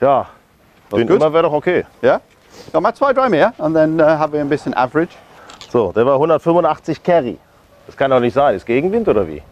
ja, 0.00 0.26
den 0.92 1.08
gut? 1.08 1.16
immer 1.16 1.32
wäre 1.32 1.42
doch 1.42 1.52
okay. 1.52 1.84
ja? 2.00 2.20
Nochmal 2.72 2.94
zwei, 2.94 3.12
drei 3.12 3.28
mehr 3.28 3.52
und 3.58 3.74
dann 3.74 3.98
äh, 3.98 4.04
haben 4.04 4.32
wir 4.32 4.40
ein 4.40 4.48
bisschen 4.48 4.72
Average. 4.72 5.16
So, 5.68 5.90
der 5.90 6.06
war 6.06 6.14
185 6.14 7.02
Carry. 7.02 7.38
Das 7.88 7.96
kann 7.96 8.12
doch 8.12 8.20
nicht 8.20 8.34
sein. 8.34 8.54
Ist 8.54 8.66
Gegenwind 8.66 9.08
oder 9.08 9.26
wie? 9.26 9.42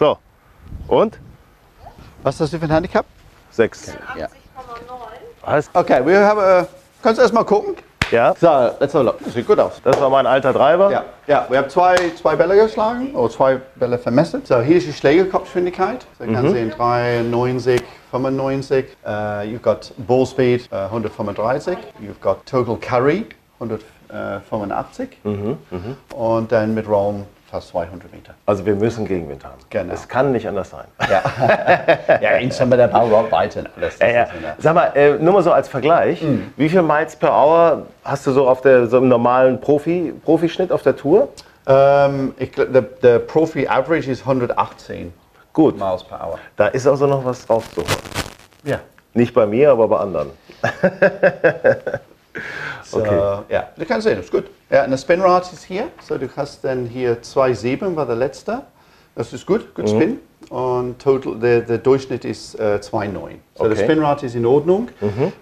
So, 0.00 0.16
und? 0.88 1.18
Was 2.22 2.40
hast 2.40 2.54
du 2.54 2.58
für 2.58 2.64
ein 2.64 2.70
Handicap? 2.70 3.04
Sechs. 3.50 3.94
Ja. 4.18 4.28
Was? 5.44 5.68
Okay, 5.74 6.00
wir 6.06 6.26
haben. 6.26 6.40
Äh, 6.40 6.64
kannst 7.02 7.18
du 7.18 7.22
erst 7.22 7.34
mal 7.34 7.44
gucken? 7.44 7.76
Ja, 8.10 8.34
So, 8.40 8.48
let's 8.80 8.94
have 8.94 9.00
a 9.00 9.02
look. 9.02 9.22
Das 9.22 9.34
sieht 9.34 9.46
gut 9.46 9.58
aus. 9.58 9.78
das 9.84 10.00
war 10.00 10.08
mein 10.08 10.26
alter 10.26 10.54
Driver. 10.54 10.90
Ja, 10.90 11.04
ja, 11.26 11.46
wir 11.50 11.58
haben 11.58 11.68
zwei, 11.68 11.96
zwei 12.18 12.34
Bälle 12.34 12.56
geschlagen, 12.56 13.14
oder 13.14 13.30
zwei 13.30 13.56
Bälle 13.74 13.98
vermessen. 13.98 14.40
So, 14.42 14.62
hier 14.62 14.78
ist 14.78 14.86
die 14.86 14.94
Schlägerkopfgeschwindigkeit. 14.94 16.06
So, 16.18 16.24
you 16.24 16.32
can 16.32 16.50
sehen 16.50 16.70
93, 16.70 17.82
95. 18.10 18.86
Uh, 19.04 19.42
you've 19.44 19.60
got 19.60 19.92
ball 19.98 20.24
speed 20.24 20.66
uh, 20.72 20.86
135. 20.86 21.76
You've 22.00 22.22
got 22.22 22.46
total 22.46 22.78
carry 22.78 23.26
185. 23.58 25.18
Und 26.16 26.52
dann 26.52 26.72
mit 26.72 26.88
Roam 26.88 27.26
fast 27.50 27.68
200 27.68 28.12
Meter. 28.12 28.34
Also 28.46 28.64
wir 28.64 28.74
müssen 28.74 29.06
Gegenwind 29.06 29.44
haben. 29.44 29.58
Genau. 29.70 29.92
Es 29.92 30.06
kann 30.08 30.32
nicht 30.32 30.46
anders 30.46 30.70
sein. 30.70 30.84
Ja, 32.20 32.30
in 32.38 32.50
Sommer 32.50 32.76
der 32.76 32.92
rollt 32.94 33.30
weiter. 33.32 33.64
Ja, 34.00 34.06
ja. 34.06 34.24
der- 34.24 34.56
Sag 34.58 34.74
mal, 34.74 34.92
äh, 34.94 35.14
nur 35.18 35.32
mal 35.34 35.42
so 35.42 35.52
als 35.52 35.68
Vergleich. 35.68 36.22
Wie 36.56 36.68
viel 36.68 36.82
Miles 36.82 37.16
per 37.16 37.32
Hour 37.32 37.86
hast 38.04 38.26
du 38.26 38.32
so 38.32 38.48
auf 38.48 38.60
der 38.60 38.86
so 38.86 38.98
im 38.98 39.08
normalen 39.08 39.60
Profi, 39.60 40.12
Profischnitt 40.24 40.70
auf 40.72 40.82
der 40.82 40.96
Tour? 40.96 41.28
Ähm, 41.66 42.34
ich 42.38 42.52
glaub, 42.52 42.72
der, 42.72 42.82
der 42.82 43.18
Profi 43.18 43.66
Average 43.68 44.10
ist 44.10 44.20
118 44.22 45.12
Gut, 45.52 45.78
Miles 45.78 46.04
per 46.04 46.20
Hour. 46.24 46.38
da 46.56 46.68
ist 46.68 46.86
also 46.86 47.06
noch 47.06 47.24
was 47.24 47.48
rauszuholen. 47.50 47.90
Ja. 48.64 48.78
Nicht 49.12 49.34
bei 49.34 49.44
mir, 49.44 49.72
aber 49.72 49.88
bei 49.88 49.96
anderen. 49.98 50.30
So, 52.84 53.00
ja, 53.48 53.68
du 53.76 53.84
kannst 53.86 54.06
sehen, 54.06 54.16
das 54.16 54.26
ist 54.26 54.32
gut. 54.32 54.44
Ja, 54.70 54.86
der 54.86 54.96
Spinrad 54.96 55.52
ist 55.52 55.64
hier. 55.64 55.88
So, 56.02 56.16
du 56.18 56.28
hast 56.36 56.64
dann 56.64 56.86
hier 56.86 57.22
2,7 57.22 57.96
war 57.96 58.06
der 58.06 58.16
letzte. 58.16 58.62
Das 59.14 59.32
ist 59.32 59.44
gut, 59.46 59.74
gut 59.74 59.88
Spin. 59.88 60.18
Und 60.48 60.98
total, 61.00 61.38
der, 61.38 61.60
der 61.60 61.78
Durchschnitt 61.78 62.24
ist 62.24 62.54
äh, 62.58 62.78
2,9. 62.80 62.80
So, 63.54 63.64
der 63.64 63.72
Okay. 63.72 63.84
Spinrad 63.84 64.22
ist 64.22 64.34
in 64.34 64.46
Ordnung. 64.46 64.88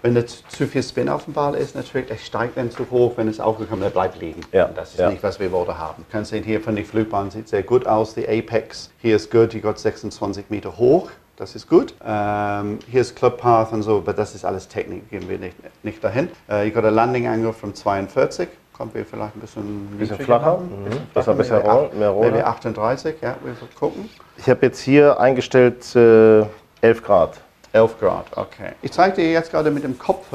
Wenn 0.01 0.15
da 0.15 0.25
zu, 0.25 0.67
viel 0.67 0.83
Spin 0.83 1.07
auf 1.07 1.25
dem 1.25 1.33
Ball 1.33 1.55
ist, 1.55 1.75
natürlich, 1.75 2.07
der 2.07 2.17
steigt 2.17 2.57
dann 2.57 2.69
zu 2.69 2.85
hoch. 2.91 3.13
Wenn 3.15 3.27
es 3.27 3.39
aufgekommen 3.39 3.81
ist, 3.81 3.93
der 3.95 3.99
bleibt 4.01 4.19
liegen. 4.19 4.41
Ja, 4.51 4.65
Und 4.65 4.77
das 4.77 4.91
ist 4.91 4.99
ja. 4.99 5.09
nicht, 5.09 5.23
was 5.23 5.39
wir 5.39 5.51
wollen 5.51 5.77
haben. 5.77 6.03
Du 6.03 6.11
kannst 6.11 6.31
sehen, 6.31 6.43
hier 6.43 6.59
von 6.59 6.75
der 6.75 6.83
Flugbahn 6.85 7.31
sieht 7.31 7.47
sehr 7.47 7.63
gut 7.63 7.87
aus. 7.87 8.13
Die 8.15 8.27
Apex 8.27 8.91
hier 8.97 9.15
ist 9.15 9.31
gut, 9.31 9.53
die 9.53 9.61
geht 9.61 9.79
26 9.79 10.45
Meter 10.49 10.77
hoch. 10.77 11.09
Das 11.39 11.55
ist 11.55 11.69
gut. 11.69 11.93
Ähm, 12.05 12.79
hier 12.91 12.99
ist 12.99 13.15
Club 13.15 13.37
Path 13.37 13.71
und 13.71 13.81
so, 13.81 13.99
aber 13.99 14.11
das 14.11 14.35
ist 14.35 14.43
alles 14.43 14.67
Technik, 14.67 15.09
gehen 15.09 15.29
wir 15.29 15.37
nicht, 15.39 15.55
nicht 15.85 16.03
dahin. 16.03 16.27
Äh, 16.49 16.67
ich 16.67 16.75
habe 16.75 16.87
eine 16.87 16.95
Landing 16.97 17.27
Angle 17.27 17.53
von 17.53 17.73
42, 17.73 18.49
kommt 18.73 18.93
wir 18.93 19.05
vielleicht 19.05 19.37
ein 19.37 19.39
bisschen, 19.39 19.87
Bisschen 19.97 20.17
flacher, 20.19 20.57
mhm. 20.57 20.83
Bisschen 20.83 21.07
Dass 21.13 21.27
er 21.27 21.31
ein 21.33 21.37
bisschen 21.37 21.55
maybe 21.55 21.69
roll- 21.71 21.85
acht- 21.85 21.93
mehr 21.95 22.09
roller. 22.09 22.31
maybe 22.31 22.45
38, 22.45 23.15
ja, 23.21 23.37
wir 23.41 23.55
gucken. 23.79 24.09
Ich 24.37 24.49
habe 24.49 24.65
jetzt 24.65 24.81
hier 24.81 25.17
eingestellt 25.17 25.95
äh, 25.95 26.41
11 26.81 27.03
Grad. 27.05 27.39
11 27.71 27.97
Grad, 28.01 28.25
okay. 28.35 28.73
Ich 28.81 28.91
zeige 28.91 29.15
dir 29.15 29.31
jetzt 29.31 29.49
gerade 29.49 29.71
mit 29.71 29.85
dem 29.85 29.97
Kopf, 29.97 30.25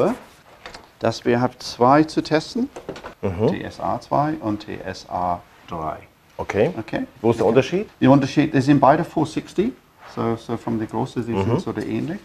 dass 1.00 1.22
wir 1.26 1.38
haben 1.38 1.52
zwei 1.58 2.04
zu 2.04 2.22
testen. 2.22 2.70
Mhm. 3.20 3.48
TSA 3.70 4.00
2 4.00 4.34
und 4.40 4.64
TSA 4.64 5.42
3. 5.68 5.96
Okay. 6.38 6.70
Okay. 6.78 7.06
Wo 7.20 7.30
ist 7.30 7.40
der 7.40 7.46
Unterschied? 7.46 7.90
Der 8.00 8.10
Unterschied, 8.10 8.54
die 8.54 8.60
sind 8.62 8.80
beide 8.80 9.04
460, 9.04 9.72
so, 10.14 10.36
so 10.36 10.56
von 10.56 10.78
der 10.78 10.86
Größe, 10.88 11.22
sie 11.22 11.32
Mhm. 11.32 11.58
sind 11.58 11.60
so 11.60 11.74
ähnlich. 11.80 12.18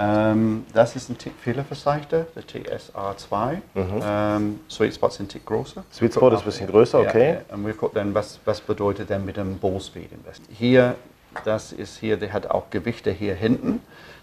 Ähm, 0.00 0.64
das 0.72 0.94
ist 0.94 1.10
ein 1.10 1.18
Tick 1.18 1.32
fehlerverzeichneter, 1.40 2.26
der 2.36 2.46
TSA 2.46 3.16
2. 3.16 3.60
Ähm, 3.74 4.60
Sweet 4.70 4.94
Spots 4.94 5.16
sind 5.16 5.26
ein 5.26 5.28
Tick 5.28 5.44
größer. 5.44 5.82
Sweet 5.92 6.14
Spot 6.14 6.28
ist 6.30 6.38
ein 6.40 6.44
bisschen 6.44 6.68
größer, 6.68 7.00
okay. 7.00 7.28
Ja, 7.28 7.34
ja. 7.34 7.40
Und 7.54 7.66
wir 7.66 7.74
gucken 7.74 7.96
dann, 7.96 8.14
was, 8.14 8.38
was 8.44 8.60
bedeutet 8.60 9.10
denn 9.10 9.24
mit 9.24 9.36
dem 9.36 9.58
Ball 9.58 9.80
Speed 9.80 10.12
im 10.12 10.24
Westen. 10.24 10.46
Hier 10.54 10.94
das 11.44 11.72
ist 11.72 11.98
hier, 11.98 12.16
der 12.16 12.32
hat 12.32 12.50
auch 12.50 12.70
Gewichte 12.70 13.10
hier 13.10 13.34
hinten. 13.34 13.80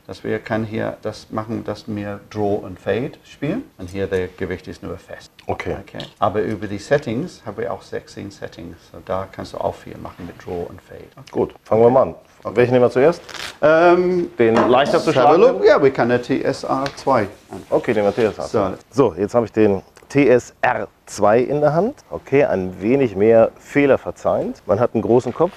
Dass 0.07 0.23
wir 0.23 0.37
kann 0.37 0.65
hier 0.65 0.97
das 1.01 1.31
machen, 1.31 1.63
dass 1.63 1.85
wir 1.87 2.19
Draw 2.29 2.63
und 2.63 2.79
Fade 2.79 3.13
spielen. 3.23 3.63
Und 3.79 3.89
hier 3.89 4.05
der 4.05 4.27
Gewicht 4.27 4.67
ist 4.67 4.83
nur 4.83 4.97
fest. 4.99 5.31
Okay. 5.47 5.77
Okay. 5.81 6.05
Aber 6.19 6.41
über 6.41 6.67
die 6.67 6.77
Settings 6.77 7.41
haben 7.43 7.57
wir 7.57 7.73
auch 7.73 7.81
16 7.81 8.29
Settings. 8.29 8.77
So 8.91 8.99
da 9.03 9.27
kannst 9.31 9.53
du 9.53 9.57
auch 9.57 9.73
viel 9.73 9.97
machen 9.97 10.27
mit 10.27 10.45
Draw 10.45 10.67
und 10.69 10.79
Fade. 10.79 11.07
Gut, 11.31 11.55
fangen 11.63 11.81
wir 11.81 11.89
mal 11.89 12.01
an. 12.03 12.15
Welchen 12.53 12.73
nehmen 12.73 12.85
wir 12.85 12.91
zuerst? 12.91 13.23
Ähm, 13.63 14.29
Den 14.37 14.53
leichter 14.69 14.99
zu 14.99 15.11
schlagen? 15.11 15.63
Ja, 15.63 15.81
wir 15.81 15.91
können 15.91 16.21
TSR 16.21 16.83
2 16.95 17.21
an. 17.21 17.27
Okay, 17.71 17.93
nehmen 17.95 18.13
wir 18.15 18.31
TSR. 18.31 18.43
So. 18.43 18.73
So, 18.91 19.15
jetzt 19.15 19.33
habe 19.33 19.47
ich 19.47 19.51
den 19.51 19.81
TSR 20.09 20.87
2 21.07 21.39
in 21.39 21.61
der 21.61 21.73
Hand. 21.73 21.95
Okay, 22.11 22.43
ein 22.45 22.79
wenig 22.79 23.15
mehr 23.15 23.51
Fehler 23.57 23.97
verzeihend. 23.97 24.61
Man 24.67 24.79
hat 24.79 24.93
einen 24.93 25.01
großen 25.01 25.33
Kopf. 25.33 25.53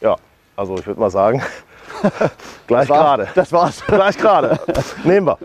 Ja, 0.00 0.16
also 0.56 0.76
ich 0.76 0.86
würde 0.86 1.00
mal 1.00 1.10
sagen, 1.10 1.42
gleich 2.66 2.88
gerade. 2.88 3.28
Das 3.34 3.52
war's. 3.52 3.82
Gleich 3.86 4.16
gerade. 4.16 4.58
Nehmen 5.04 5.26
wir. 5.26 5.38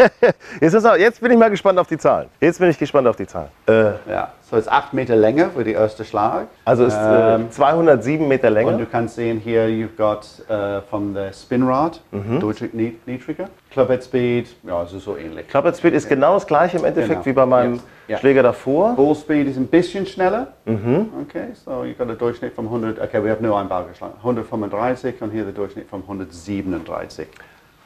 Jetzt, 0.60 0.74
ist, 0.74 0.84
auch- 0.86 0.96
jetzt 0.96 1.20
bin 1.20 1.32
ich 1.32 1.38
mal 1.38 1.50
gespannt 1.50 1.78
auf 1.78 1.86
die 1.88 1.98
Zahlen. 1.98 2.28
Jetzt 2.40 2.58
bin 2.58 2.70
ich 2.70 2.78
gespannt 2.78 3.06
auf 3.08 3.16
die 3.16 3.26
Zahlen. 3.26 3.48
Äh, 3.66 3.92
Ja, 4.10 4.32
so 4.50 4.56
ist 4.56 4.68
8 4.70 4.92
Meter 4.94 5.14
Länge 5.14 5.50
für 5.50 5.62
die 5.62 5.72
erste 5.72 6.04
Schlag. 6.04 6.48
also 6.64 6.84
ist 6.84 6.96
Ähm, 7.00 7.42
äh, 7.46 7.50
207 7.50 8.26
Meter 8.26 8.48
Und 8.48 8.54
Länge. 8.54 8.78
du 8.78 8.86
kannst 8.86 9.14
sehen 9.14 9.38
hier, 9.38 9.66
you've 9.68 9.96
got 9.96 10.26
uh, 10.50 10.80
from 10.90 11.14
the 11.14 11.32
Spinrad, 11.32 12.00
Mhm. 12.10 12.40
deutlich 12.40 12.72
nied- 12.74 13.06
niedriger. 13.06 13.48
Clubhead 13.70 14.02
Speed, 14.02 14.48
ja, 14.64 14.82
es 14.82 14.92
ist 14.92 15.04
so 15.04 15.16
ähnlich. 15.16 15.46
Clubhead 15.48 15.76
Speed 15.76 15.94
ist 15.94 16.08
genau 16.08 16.34
das 16.34 16.46
gleiche 16.46 16.78
im 16.78 16.84
Endeffekt 16.84 17.12
Genau. 17.22 17.26
wie 17.26 17.32
bei 17.32 17.46
meinem 17.46 17.74
Ja. 17.76 17.80
Ja. 18.08 18.18
Schläger 18.18 18.42
davor. 18.42 18.96
Ball 18.96 19.14
Speed 19.14 19.46
ist 19.46 19.56
ein 19.56 19.68
bisschen 19.68 20.04
schneller. 20.04 20.48
Mhm. 20.64 21.10
Okay, 21.22 21.44
so 21.54 21.82
you've 21.82 21.96
got 21.96 22.10
a 22.10 22.14
Durchschnitt 22.14 22.52
von 22.54 22.66
100, 22.68 22.98
okay, 23.00 23.22
wir 23.22 23.30
haben 23.30 23.46
nur 23.46 23.56
einen 23.56 23.68
Ball 23.68 23.84
geschlagen. 23.84 24.14
135 24.20 25.22
und 25.22 25.30
hier 25.30 25.44
der 25.44 25.52
Durchschnitt 25.52 25.88
von 25.88 26.02
137. 26.02 27.28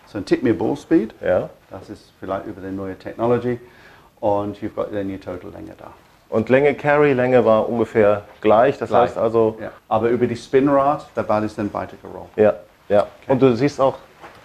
So 0.07 0.17
ein 0.19 0.25
Tick 0.25 0.43
mehr 0.43 0.55
Ball 0.55 0.77
Speed, 0.77 1.15
Ja. 1.23 1.51
das 1.71 1.91
ist 1.91 2.13
vielleicht 2.21 2.47
über 2.47 2.63
die 2.67 2.75
neue 2.75 2.97
Technology. 2.97 3.59
Und 4.21 4.57
you've 4.63 4.75
got 4.75 4.91
then 4.93 5.11
your 5.11 5.21
Total 5.21 5.51
Länge 5.51 5.73
da. 5.77 5.89
Und 6.35 6.49
Länge, 6.49 6.75
Carry-Länge 6.75 7.45
war 7.45 7.69
ungefähr 7.69 8.23
gleich. 8.41 8.77
Das 8.77 8.91
heißt 8.93 9.17
also, 9.17 9.57
ja. 9.61 9.71
Aber 9.87 10.09
über 10.09 10.27
die 10.27 10.35
Spinrad, 10.35 11.07
der 11.15 11.23
Ball 11.23 11.45
ist 11.45 11.57
dann 11.57 11.73
weiter 11.73 11.97
gerollt. 12.03 12.27
ja, 12.35 12.55
ja. 12.89 13.07
Und 13.29 13.41
du 13.41 13.55
siehst 13.55 13.81
auch 13.81 13.95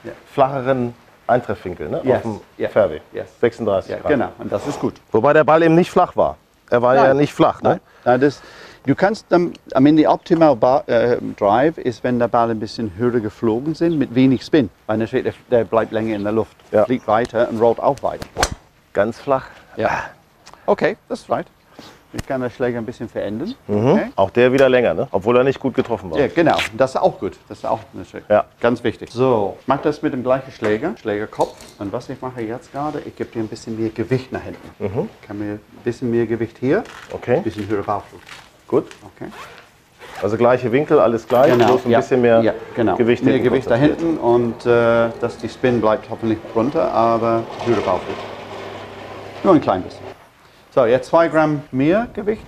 Ja. 0.03 0.11
flacheren 0.31 0.93
Eintreffwinkel 1.25 1.89
ne? 1.89 1.99
Yes, 2.03 2.17
auf 2.17 2.21
dem 2.21 2.41
yeah, 2.59 2.69
Fairway. 2.69 3.01
yes. 3.11 3.27
36 3.41 3.89
Ja, 3.89 3.97
Grad. 3.97 4.11
genau, 4.11 4.29
und 4.37 4.51
das 4.51 4.67
ist 4.67 4.79
gut. 4.79 5.01
Wobei 5.11 5.33
der 5.33 5.43
Ball 5.43 5.63
eben 5.63 5.73
nicht 5.73 5.89
flach 5.89 6.15
war. 6.15 6.37
Er 6.69 6.79
war 6.83 6.93
ja 6.93 7.07
Nein. 7.07 7.17
nicht 7.17 7.33
flach. 7.33 7.63
Ne? 7.63 7.69
Nein, 7.69 7.79
nein, 8.05 8.21
das, 8.21 8.39
du 8.85 8.93
kannst, 8.93 9.25
dann, 9.29 9.53
I 9.75 9.79
mean, 9.81 9.97
die 9.97 10.07
optimal 10.07 10.55
ba 10.55 10.83
äh, 10.85 11.17
Drive 11.39 11.79
ist, 11.79 12.03
wenn 12.03 12.19
der 12.19 12.27
Ball 12.27 12.51
ein 12.51 12.59
bisschen 12.59 12.93
höher 12.97 13.19
geflogen 13.19 13.73
sind 13.73 13.97
mit 13.97 14.13
wenig 14.13 14.43
Spin. 14.43 14.69
Weil 14.85 14.99
natürlich 14.99 15.33
der, 15.49 15.57
der 15.59 15.65
bleibt 15.65 15.91
länger 15.91 16.15
in 16.15 16.23
der 16.23 16.33
Luft, 16.33 16.55
Ja. 16.71 16.85
fliegt 16.85 17.07
weiter 17.07 17.49
und 17.49 17.59
rollt 17.59 17.79
auch 17.79 18.03
weiter. 18.03 18.27
Ganz 18.93 19.19
flach. 19.19 19.45
Ja. 19.75 19.89
Okay, 20.67 20.95
das 21.09 21.21
ist 21.21 21.29
right. 21.31 21.47
Ich 22.11 22.25
kann 22.25 22.41
den 22.41 22.49
Schläger 22.49 22.79
ein 22.79 22.85
bisschen 22.85 23.07
verändern. 23.07 23.53
Mhm. 23.67 23.87
Okay. 23.91 24.05
Auch 24.15 24.31
der 24.31 24.51
wieder 24.51 24.67
länger, 24.67 24.95
ne? 24.95 25.07
obwohl 25.11 25.37
er 25.37 25.43
nicht 25.43 25.59
gut 25.59 25.75
getroffen 25.75 26.09
war. 26.09 26.19
Ja, 26.19 26.27
genau. 26.27 26.57
Das 26.75 26.91
ist 26.91 26.95
auch 26.97 27.19
gut. 27.19 27.37
Das 27.47 27.59
ist 27.59 27.65
auch 27.65 27.79
natürlich 27.93 28.25
Ja. 28.27 28.45
ganz 28.59 28.83
wichtig. 28.83 29.11
So, 29.11 29.57
ich 29.61 29.67
mache 29.67 29.81
das 29.83 30.01
mit 30.01 30.13
dem 30.13 30.23
gleichen 30.23 30.51
Schläger, 30.51 30.95
Schlägerkopf. 30.99 31.55
Und 31.77 31.93
was 31.93 32.09
ich 32.09 32.19
mache 32.19 32.41
jetzt 32.41 32.71
gerade, 32.71 32.99
ich 33.05 33.15
gebe 33.15 33.29
dir 33.29 33.39
ein 33.41 33.47
bisschen 33.47 33.79
mehr 33.79 33.89
Gewicht 33.89 34.31
nach 34.31 34.41
hinten. 34.41 34.69
Ich 34.79 35.27
kann 35.27 35.37
mir 35.37 35.53
ein 35.53 35.59
bisschen 35.83 36.09
mehr 36.09 36.25
Gewicht 36.25 36.57
hier, 36.59 36.83
Okay, 37.13 37.35
ein 37.37 37.43
bisschen 37.43 37.67
höher 37.67 37.83
Bauchflug. 37.83 38.21
gut. 38.67 38.87
Okay. 39.15 39.31
Also 40.21 40.35
gleiche 40.35 40.71
Winkel, 40.71 40.99
alles 40.99 41.27
gleich, 41.27 41.53
bloß 41.53 41.85
ein 41.85 41.91
ja, 41.91 41.99
bisschen 41.99 42.21
mehr 42.21 42.41
ja, 42.41 42.53
genau. 42.75 42.95
Gewicht 42.95 43.23
mehr 43.23 43.35
hinten 43.35 43.49
Gewicht 43.49 43.69
da 43.69 43.75
hinten 43.75 44.17
und 44.17 44.65
äh, 44.65 45.09
dass 45.21 45.37
die 45.37 45.47
Spin 45.47 45.79
bleibt 45.79 46.09
hoffentlich 46.09 46.39
runter, 46.55 46.91
aber 46.91 47.43
höhere 47.65 47.81
Bauchflug. 47.81 48.15
Nur 49.43 49.53
ein 49.53 49.61
klein 49.61 49.81
bisschen. 49.83 50.08
So, 50.71 50.85
jetzt 50.85 51.09
zwei 51.09 51.27
Gramm 51.27 51.63
mehr 51.71 52.07
Gewicht. 52.13 52.43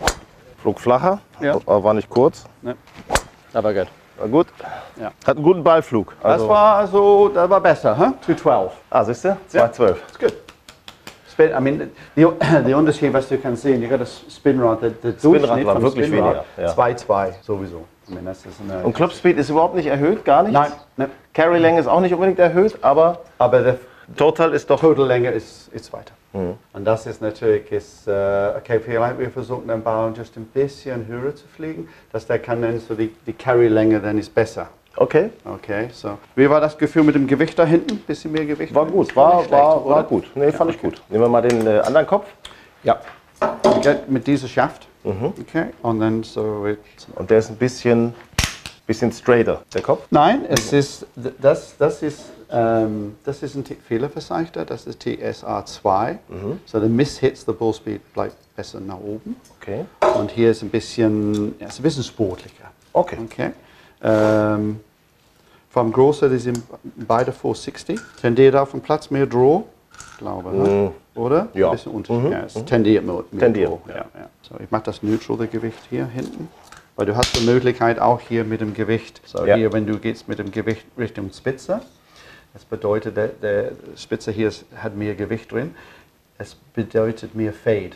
Flug 0.61 0.79
flacher, 0.79 1.19
Ja. 1.39 1.55
aber 1.55 1.83
war 1.83 1.93
nicht 1.93 2.09
kurz. 2.09 2.45
Ne? 2.61 2.75
Aber 3.53 3.73
gut. 3.73 3.87
War 4.17 4.27
gut. 4.27 4.47
Ja. 4.99 5.11
Hat 5.25 5.37
einen 5.37 5.43
guten 5.43 5.63
Ballflug. 5.63 6.13
Das 6.21 6.33
Also, 6.33 6.49
war 6.49 6.87
so, 6.87 7.29
das 7.29 7.49
war 7.49 7.59
besser, 7.59 7.97
huh? 7.97 8.13
212. 8.21 8.71
ah, 8.91 9.03
siehst 9.03 9.25
du? 9.25 9.37
212. 9.47 9.99
That's 10.01 10.19
good. 10.19 10.33
Spin, 11.31 11.51
I 11.57 11.59
mean, 11.61 11.89
the, 12.15 12.27
the 12.65 12.73
Unterschied, 12.75 13.11
was 13.13 13.27
du 13.27 13.37
kannst 13.39 13.63
sehen, 13.63 13.81
you 13.81 13.89
got 13.89 14.01
a 14.01 14.05
Spinrad, 14.05 14.81
der, 14.83 14.89
der 14.91 15.11
Durchschnitt 15.13 15.65
war 15.65 15.73
vom 15.75 15.83
wirklich 15.83 16.05
Spinrad, 16.07 16.45
weniger, 16.57 16.75
ja. 16.75 16.85
2,2 16.87 17.33
sowieso. 17.41 17.85
I 18.09 18.13
mean, 18.13 18.25
das 18.25 18.43
Und 18.83 18.93
Clubspeed 18.93 19.37
ist 19.37 19.49
überhaupt 19.49 19.73
nicht 19.73 19.87
erhöht, 19.87 20.25
gar 20.25 20.43
nicht. 20.43 20.51
Nein, 20.51 20.71
ne, 20.97 21.09
Carry-Länge 21.33 21.79
ist 21.79 21.87
auch 21.87 22.01
nicht 22.01 22.13
unbedingt 22.13 22.37
erhöht, 22.39 22.77
aber 22.83 23.19
aber 23.39 23.61
der 23.61 23.77
Total 24.15 24.53
ist 24.53 24.69
doch. 24.69 24.79
Totallänge 24.79 25.31
ist, 25.31 25.69
ist 25.73 25.91
weiter. 25.93 26.13
Mhm. 26.33 26.53
Und 26.73 26.85
das 26.85 27.05
ist 27.05 27.21
natürlich, 27.21 27.71
ist, 27.71 28.07
äh, 28.07 28.53
okay, 28.57 28.79
vielleicht 28.79 29.19
wir 29.19 29.29
versuchen 29.29 29.67
den 29.67 29.83
Ball 29.83 30.13
just 30.15 30.35
ein 30.37 30.45
bisschen 30.45 31.05
höher 31.07 31.35
zu 31.35 31.47
fliegen, 31.47 31.89
dass 32.11 32.25
der 32.25 32.39
kann 32.39 32.61
dann 32.61 32.79
so 32.79 32.95
die, 32.95 33.13
die 33.25 33.33
Carry-Länge 33.33 33.99
dann 33.99 34.17
ist 34.17 34.33
besser. 34.33 34.69
Okay, 34.97 35.29
Okay, 35.45 35.87
so. 35.93 36.17
Wie 36.35 36.49
war 36.49 36.59
das 36.59 36.77
Gefühl 36.77 37.03
mit 37.03 37.15
dem 37.15 37.25
Gewicht 37.25 37.57
da 37.57 37.65
hinten? 37.65 37.97
Bisschen 37.99 38.31
mehr 38.31 38.45
Gewicht? 38.45 38.75
war 38.75 38.85
gut, 38.85 39.07
Nicht 39.07 39.15
war, 39.15 39.39
schlecht, 39.39 39.51
war, 39.51 39.85
war 39.85 40.03
gut. 40.03 40.25
Nee, 40.35 40.51
fand 40.51 40.71
ich 40.71 40.81
gut. 40.81 41.01
Nehmen 41.09 41.23
wir 41.23 41.29
mal 41.29 41.41
den 41.41 41.65
äh, 41.65 41.79
anderen 41.79 42.05
Kopf. 42.05 42.27
Ja. 42.83 42.99
Okay, 43.63 43.95
mit 44.07 44.27
dieser 44.27 44.47
Schaft. 44.47 44.87
Mhm. 45.03 45.33
Okay, 45.39 45.67
und 45.81 45.99
dann 45.99 46.23
so. 46.23 46.67
Und 47.15 47.29
der 47.29 47.39
ist 47.39 47.49
ein 47.49 47.55
bisschen, 47.55 48.13
bisschen 48.91 49.11
straighter, 49.13 49.61
der 49.73 49.81
Kopf. 49.81 50.05
Nein, 50.09 50.45
es 50.49 50.73
ist, 50.73 51.05
das, 51.41 51.75
das 51.77 52.03
ist, 52.03 52.23
ähm, 52.51 53.15
das 53.23 53.41
ist 53.41 53.55
ein 53.55 53.63
Tick 53.63 53.81
fehlerverzeichner, 53.81 54.65
das 54.65 54.85
ist 54.85 55.01
TSA 55.01 55.65
2. 55.65 56.19
Mhm. 56.27 56.59
So 56.65 56.79
the 56.79 56.87
miss 56.87 57.17
hits, 57.17 57.45
the 57.45 57.53
ball 57.53 57.73
speed 57.73 58.01
bleibt 58.13 58.35
besser 58.55 58.79
nach 58.81 58.97
oben. 58.99 59.35
Okay. 59.61 59.85
Und 60.15 60.31
hier 60.31 60.51
ist 60.51 60.61
ein 60.61 60.69
bisschen, 60.69 61.55
ja, 61.59 61.67
ist 61.67 61.79
ein 61.79 61.83
bisschen 61.83 62.03
sportlicher. 62.03 62.71
Okay. 62.91 63.17
Okay. 63.23 63.51
Ähm, 64.03 64.79
vom 65.69 65.91
Großer, 65.93 66.27
die 66.27 66.37
sind 66.39 66.61
beide 67.07 67.31
460. 67.31 67.97
Tendiert 68.19 68.55
auf 68.55 68.71
dem 68.71 68.81
Platz 68.81 69.09
mehr 69.09 69.25
Draw, 69.25 69.63
glaube 70.17 70.49
ich. 70.53 70.57
Ne? 70.57 70.91
Oder? 71.15 71.43
Mhm. 71.43 71.49
Ja. 71.53 71.67
Ein 71.67 71.71
bisschen 71.77 71.91
unter. 71.93 72.29
Ja, 72.29 72.43
es 72.43 72.53
tendiert 72.65 73.05
mehr, 73.05 73.23
mehr 73.31 73.39
Tendiert, 73.39 73.69
Draw. 73.69 73.79
Ja. 73.87 73.95
Ja, 73.95 74.29
So, 74.41 74.55
ich 74.61 74.69
mache 74.69 74.83
das 74.83 75.01
neutral, 75.01 75.47
Gewicht 75.47 75.79
hier 75.89 76.05
hinten. 76.07 76.49
Weil 77.01 77.07
du 77.07 77.15
hast 77.15 77.35
die 77.35 77.43
Möglichkeit 77.43 77.97
auch 77.97 78.19
hier 78.19 78.43
mit 78.43 78.61
dem 78.61 78.75
Gewicht. 78.75 79.21
So 79.25 79.43
Ja. 79.43 79.55
hier, 79.55 79.73
wenn 79.73 79.87
du 79.87 79.97
gehst 79.97 80.27
mit 80.27 80.37
dem 80.37 80.51
Gewicht 80.51 80.85
Richtung 80.99 81.31
Spitze, 81.33 81.81
das 82.53 82.63
bedeutet, 82.63 83.17
der, 83.17 83.29
der 83.29 83.71
Spitze 83.97 84.29
hier 84.31 84.49
ist, 84.49 84.65
hat 84.77 84.95
mehr 84.95 85.15
Gewicht 85.15 85.51
drin. 85.51 85.73
Es 86.37 86.53
bedeutet 86.75 87.33
mehr 87.33 87.53
Fade 87.53 87.95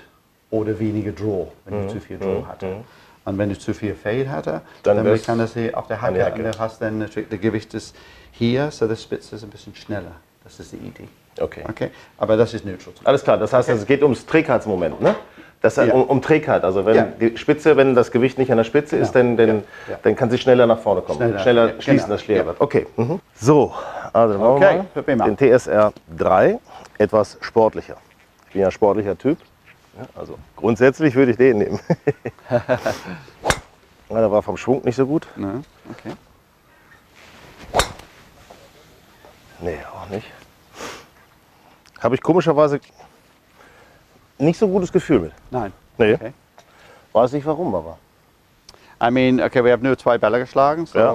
oder 0.50 0.80
weniger 0.80 1.12
Draw, 1.12 1.50
wenn 1.66 1.84
Mhm. 1.84 1.88
du 1.88 1.94
zu 1.94 2.00
viel 2.00 2.18
Draw 2.18 2.48
hatte. 2.48 2.78
Und 3.26 3.38
wenn 3.38 3.50
du 3.50 3.60
zu 3.60 3.76
viel 3.76 3.94
Fade 3.94 4.28
hatte, 4.28 4.62
Dann 4.82 5.06
dann, 5.06 5.22
kann 5.22 5.38
das 5.38 5.54
hier 5.54 5.78
auf 5.78 5.86
der 5.86 6.02
Hacke, 6.02 6.26
Hacke. 6.26 6.44
und 6.44 6.56
du 6.56 6.58
hast 6.58 6.82
dann 6.82 6.98
natürlich, 6.98 7.30
der 7.30 7.38
Gewicht 7.38 7.76
ist 7.76 7.96
hier, 8.32 8.72
so 8.72 8.88
der 8.88 8.96
Spitze 8.96 9.36
ist 9.36 9.44
ein 9.44 9.52
bisschen 9.52 9.76
schneller. 9.76 10.14
Das 10.44 10.60
ist 10.60 10.72
die 10.72 10.78
Idee. 10.78 11.08
Okay. 11.40 11.62
Okay, 11.70 11.92
aber 12.18 12.38
das 12.38 12.56
ist 12.56 12.66
neutral. 12.66 12.92
Alles 13.04 13.24
klar, 13.24 13.38
das 13.38 13.54
heißt, 13.54 13.70
es 13.70 13.86
geht 13.86 14.02
ums 14.02 14.26
Trägheitsmoment, 14.26 15.00
ne? 15.00 15.16
Das 15.66 15.80
heißt, 15.80 15.88
Ja. 15.88 15.96
um, 15.96 16.04
um 16.04 16.22
Trägheit. 16.22 16.64
Also 16.64 16.86
wenn 16.86 16.96
Ja. 16.96 17.08
die 17.20 17.36
Spitze, 17.38 17.76
wenn 17.76 17.96
das 17.96 18.12
Gewicht 18.12 18.38
nicht 18.38 18.52
an 18.52 18.58
der 18.58 18.66
Spitze 18.66 18.98
ist, 18.98 19.14
dann, 19.14 19.36
dann, 19.36 19.64
dann 20.04 20.16
kann 20.16 20.30
sie 20.30 20.38
schneller 20.38 20.68
nach 20.68 20.78
vorne 20.78 21.02
kommen. 21.02 21.18
Schneller, 21.18 21.40
Schneller, 21.40 21.66
ja, 21.74 21.82
schließen 21.82 22.06
genau. 22.06 22.08
das 22.10 22.22
Schläger. 22.22 22.46
Ja. 22.46 22.54
Okay. 22.60 22.86
Mhm. 22.96 23.20
So, 23.34 23.74
also 24.14 24.38
machen 24.38 24.64
Okay, 24.64 24.82
wir 24.94 25.16
mal 25.16 25.34
den 25.34 25.36
TSR 25.36 25.92
3 26.16 26.60
etwas 27.00 27.40
sportlicher. 27.42 27.98
Ich 28.46 28.54
bin 28.54 28.62
ja 28.62 28.68
ein 28.68 28.72
sportlicher 28.72 29.18
Typ. 29.18 29.40
Also 30.14 30.38
grundsätzlich 30.56 31.16
würde 31.16 31.32
ich 31.32 31.38
den 31.38 31.58
nehmen. 31.58 31.80
ja, 32.52 32.62
der 34.10 34.32
war 34.32 34.44
vom 34.44 34.58
Schwung 34.58 34.84
nicht 34.84 34.98
so 34.98 35.08
gut. 35.08 35.26
Ne? 35.36 35.64
Okay. 35.98 36.14
Nee, 39.62 39.80
auch 39.92 40.10
nicht. 40.10 40.28
Habe 42.00 42.14
ich 42.14 42.22
komischerweise 42.22 42.80
nicht 44.38 44.58
so 44.60 44.66
ein 44.66 44.72
gutes 44.72 44.92
Gefühl 44.92 45.20
mit. 45.20 45.32
Nein. 45.52 45.72
Nee. 45.98 46.14
Okay. 46.14 46.34
Weiß 47.14 47.32
nicht 47.32 47.46
warum, 47.46 47.74
aber. 47.76 47.98
I 49.04 49.12
mean, 49.12 49.42
okay, 49.42 49.64
wir 49.64 49.74
haben 49.74 49.84
nur 49.84 49.98
zwei 49.98 50.18
Bälle 50.18 50.40
geschlagen, 50.40 50.86
so, 50.86 50.98
Ja. 50.98 51.14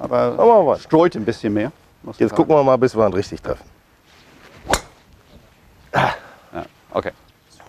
aber 0.00 0.66
weiter. 0.66 0.80
streut 0.80 1.16
ein 1.16 1.24
bisschen 1.24 1.52
mehr. 1.52 1.72
Jetzt 2.16 2.34
gucken 2.34 2.54
wir 2.54 2.62
mal, 2.62 2.76
bis 2.76 2.96
wir 2.96 3.06
ihn 3.06 3.12
richtig 3.12 3.42
treffen. 3.42 3.64
Ja, 5.94 6.14
okay. 6.92 7.10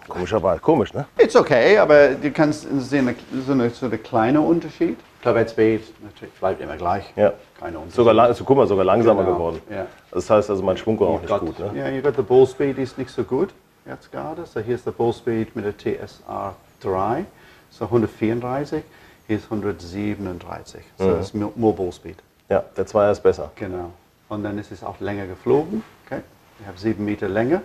Komischerweise, 0.08 0.60
komisch, 0.60 0.94
ne? 0.94 1.06
It's 1.18 1.36
okay, 1.36 1.78
aber 1.78 2.10
du 2.10 2.32
kannst 2.32 2.68
sehen, 2.80 3.16
so 3.46 3.52
eine, 3.52 3.70
so 3.70 3.86
eine 3.86 3.98
kleine 3.98 4.42
Unterschied. 4.42 4.98
Speed 5.22 5.82
natürlich 6.02 6.34
bleibt 6.40 6.62
immer 6.62 6.78
gleich. 6.78 7.04
Ja. 7.16 7.34
Keine 7.60 7.78
Unterschied. 7.78 7.96
Sogar, 7.96 8.18
also, 8.18 8.44
guck 8.44 8.58
mal, 8.58 8.68
sogar 8.68 8.86
langsamer 8.86 9.24
Genau, 9.24 9.36
geworden. 9.36 9.62
ja. 9.70 9.86
Das 10.12 10.30
heißt 10.30 10.50
also, 10.50 10.64
mein 10.64 10.78
Schwung 10.78 11.00
war 11.00 11.08
auch 11.10 11.22
nicht 11.22 11.30
Got- 11.30 11.42
gut, 11.42 11.60
ne? 11.60 11.72
Ja, 11.78 11.90
you 11.90 12.02
got 12.02 12.16
the 12.16 12.22
ball 12.22 12.48
speed 12.48 12.78
ist 12.78 12.98
nicht 12.98 13.10
so 13.12 13.24
gut 13.24 13.50
jetzt 13.90 14.12
gerade. 14.12 14.46
So 14.46 14.60
hier 14.60 14.76
ist 14.76 14.86
der 14.86 14.92
Ball 14.92 15.14
Speed 15.14 15.56
mit 15.56 15.66
der 15.66 15.78
TSR 15.78 16.56
3, 16.82 17.26
so 17.72 17.86
134. 17.86 18.84
ist 19.28 19.44
137. 19.46 20.82
So 20.98 21.12
das 21.12 21.28
ist 21.28 21.36
more 21.36 21.52
more 21.56 21.74
ball 21.76 21.92
speed. 21.92 22.18
Ja, 22.50 22.64
der 22.76 22.86
Zweier 22.86 23.12
ist 23.12 23.22
besser. 23.22 23.52
Genau. 23.56 23.92
Und 24.28 24.44
dann 24.44 24.58
ist 24.58 24.72
es 24.72 24.84
auch 24.84 25.00
länger 25.00 25.28
geflogen. 25.28 25.84
Okay. 26.06 26.22
Ich 26.60 26.68
habe 26.68 26.78
sieben 26.78 27.06
Meter 27.06 27.30
Länge 27.30 27.62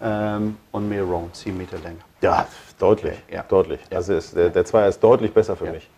ähm, 0.00 0.56
und 0.72 0.88
mehr 0.88 1.04
Round, 1.04 1.36
sieben 1.36 1.58
Meter 1.58 1.78
länger. 1.78 2.00
Ja, 2.20 2.46
deutlich. 2.78 3.16
Ja. 3.30 3.44
Deutlich. 3.48 3.80
Also 3.90 4.14
ist, 4.14 4.34
der, 4.36 4.50
der 4.50 4.64
Zweier 4.64 4.88
ist 4.88 5.00
deutlich 5.00 5.32
besser 5.32 5.56
für 5.56 5.70
mich. 5.70 5.88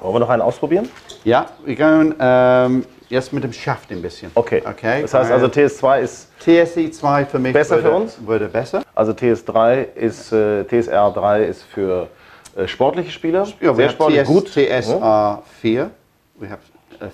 Wollen 0.00 0.14
wir 0.14 0.20
noch 0.20 0.28
einen 0.28 0.42
ausprobieren? 0.42 0.88
Ja, 1.24 1.46
wir 1.64 1.74
gehen 1.74 2.14
ähm, 2.18 2.84
jetzt 3.08 3.32
mit 3.32 3.44
dem 3.44 3.52
Schaft 3.52 3.90
ein 3.90 4.02
bisschen. 4.02 4.30
Okay. 4.34 4.62
okay. 4.64 5.02
Das 5.02 5.14
heißt 5.14 5.30
also 5.30 5.46
TS2 5.46 6.00
ist, 6.00 6.28
TSI 6.40 6.90
2 6.90 7.26
für 7.26 7.38
mich 7.38 7.52
Besser 7.52 7.76
würde, 7.76 7.88
für 7.88 7.94
uns? 7.94 8.18
würde 8.26 8.48
besser. 8.48 8.82
also 8.94 9.12
TS3 9.12 9.94
ist, 9.94 10.32
äh, 10.32 10.62
TSR3 10.62 11.42
ist 11.44 11.62
für 11.62 12.08
äh, 12.56 12.66
sportliche 12.66 13.10
Spieler. 13.10 13.46
Ja, 13.60 13.74
Sehr 13.74 13.90
sportlich, 13.90 14.22
TS, 14.22 14.28
gut. 14.28 14.48
TSA 14.52 15.42
4. 15.60 15.90
Wir 16.38 16.50
haben 16.50 16.62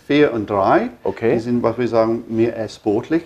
4 0.06 0.32
und 0.32 0.48
3. 0.48 0.90
Okay. 1.02 1.30
Mhm. 1.30 1.32
Die 1.34 1.40
sind, 1.40 1.62
was 1.62 1.78
wir 1.78 1.88
sagen, 1.88 2.24
mehr 2.28 2.68
sportlich, 2.68 3.22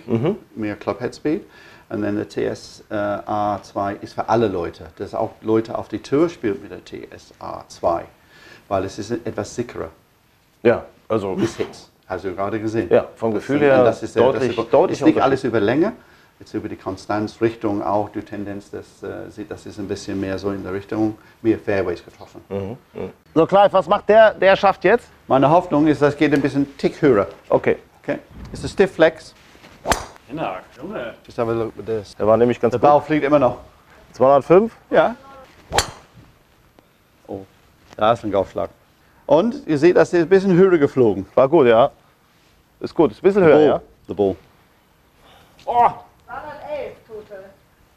mehr 0.55 0.75
Clubhead 0.75 1.15
Speed. 1.15 1.41
Und 1.89 2.01
dann 2.01 2.15
der 2.15 2.27
TSA 2.27 3.59
2 3.61 3.95
ist 4.01 4.13
für 4.13 4.27
alle 4.27 4.47
Leute. 4.47 4.85
Das 4.97 5.13
auch 5.13 5.31
Leute 5.41 5.77
auf 5.77 5.89
die 5.89 5.99
Tour 5.99 6.29
spielen 6.29 6.59
mit 6.61 6.71
der 6.71 6.83
TSA 6.83 7.65
2. 7.67 8.03
Weil 8.67 8.85
es 8.85 8.97
ist 8.99 9.11
etwas 9.11 9.53
sicherer. 9.55 9.89
Ja, 10.63 10.85
also 11.09 11.35
Bis 11.35 11.55
Hits. 11.57 11.89
Hast 12.07 12.25
du 12.25 12.33
gerade 12.35 12.59
gesehen. 12.59 12.89
Ja, 12.91 13.05
vom 13.15 13.33
Gefühl 13.33 13.57
und 13.57 13.61
her 13.63 13.83
das 13.83 14.03
ist, 14.03 14.15
der- 14.15 14.23
deutlich- 14.23 14.55
das 14.55 14.65
ist, 14.65 14.73
deutlich 14.73 14.99
ist 14.99 15.05
nicht 15.05 15.21
alles 15.21 15.43
über 15.43 15.59
Länge, 15.59 15.93
jetzt 16.39 16.53
über 16.53 16.67
die 16.67 16.75
Konstanz, 16.75 17.39
Richtung 17.41 17.81
auch, 17.81 18.09
die 18.09 18.21
Tendenz, 18.21 18.69
das, 18.71 19.01
äh, 19.03 19.29
sieht, 19.31 19.49
das 19.49 19.65
ist 19.65 19.79
ein 19.79 19.87
bisschen 19.87 20.19
mehr 20.19 20.37
so 20.37 20.51
in 20.51 20.63
der 20.63 20.73
Richtung, 20.73 21.17
mehr 21.41 21.57
Fairways 21.57 22.03
getroffen. 22.03 22.41
Mhm. 22.49 22.77
So, 23.33 23.45
Clive, 23.45 23.71
was 23.73 23.87
macht 23.87 24.09
der? 24.09 24.33
Der 24.33 24.55
schafft 24.55 24.83
jetzt? 24.83 25.07
Meine 25.27 25.49
Hoffnung 25.49 25.87
ist, 25.87 26.01
das 26.01 26.15
geht 26.17 26.33
ein 26.33 26.41
bisschen 26.41 26.77
tick 26.77 27.01
höher. 27.01 27.27
Okay. 27.49 27.77
Okay. 28.03 28.19
It's 28.51 28.63
a 28.65 28.67
stiff 28.67 28.93
flex. 28.95 29.33
Genau, 30.29 30.53
Junge. 30.77 31.13
Just 31.25 31.37
have 31.37 31.49
a 31.49 31.53
look 31.53 31.77
with 31.77 31.85
this. 31.85 32.15
Der 32.15 32.27
war 32.27 32.35
nämlich 32.37 32.59
ganz 32.59 32.71
Der 32.71 32.79
gut. 32.79 32.89
Ball 32.89 33.01
fliegt 33.01 33.23
immer 33.25 33.39
noch. 33.39 33.57
205. 34.13 34.71
Ja. 34.89 35.15
Oh, 37.93 38.01
da 38.01 38.13
ist 38.13 38.23
ein 38.23 38.31
Golfschlag. 38.31 38.69
Und 39.25 39.67
ihr 39.67 39.77
seht, 39.77 39.95
das 39.95 40.11
ist 40.13 40.21
ein 40.21 40.29
bisschen 40.29 40.55
höher 40.55 40.77
geflogen. 40.77 41.25
War 41.35 41.47
gut, 41.47 41.67
ja. 41.67 41.91
Ist 42.79 42.93
gut. 42.93 43.11
Ist 43.11 43.19
ein 43.19 43.21
bisschen 43.21 43.43
höher, 43.43 43.59
ja. 43.59 43.81
The 44.07 44.13
ball. 44.13 44.35
Oh, 45.65 45.89
211 46.25 46.95
total. 47.07 47.43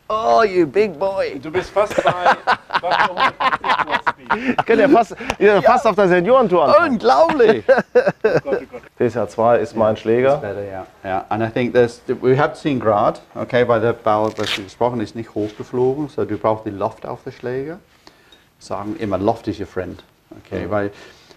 Oh, 0.09 0.45
you 0.45 0.67
big 0.67 0.97
boy. 0.99 1.39
du 1.41 1.51
bist 1.51 1.71
fast 1.71 1.97
bei, 1.97 2.13
fast 2.81 2.81
bei 2.81 2.91
150 2.91 4.03
Speed. 4.09 4.57
Ich 4.61 4.67
könnte 4.67 4.83
ja 4.83 4.89
fast, 4.89 5.17
ja. 5.41 5.63
fast 5.63 5.87
auf 5.87 5.97
der 5.97 6.09
Seniorentour 6.09 6.65
anfangen. 6.65 6.93
Unglaublich! 6.93 7.67
Gott, 7.93 8.43
oh 8.45 8.51
Gott. 8.71 8.83
TSR2 9.01 9.57
ist 9.57 9.75
mein 9.75 9.97
Schläger. 9.97 10.37
Better, 10.37 10.63
yeah. 10.63 10.87
Yeah, 11.05 11.25
and 11.31 11.43
I 11.43 11.49
think 11.49 11.73
there's, 11.73 12.01
we 12.07 12.39
have 12.39 12.55
10 12.55 12.79
Grad, 12.79 13.21
okay, 13.35 13.67
weil 13.67 13.81
der 13.81 13.95
Ball, 13.95 14.31
was 14.37 14.57
wir 14.57 14.65
gesprochen 14.65 15.01
ist 15.01 15.17
nicht 15.17 15.35
hochgeflogen, 15.35 16.09
so 16.09 16.25
du 16.25 16.39
brauchst 16.39 16.67
die 16.67 16.71
Loft 16.71 17.05
auf 17.05 17.25
der 17.25 17.33
Schläger. 17.33 17.81
Sagen 18.59 18.97
immer, 18.99 19.19
Loft 19.19 19.49
is 19.49 19.61
your 19.61 19.67
friend, 19.67 20.03
okay, 20.39 20.67
weil 20.69 20.91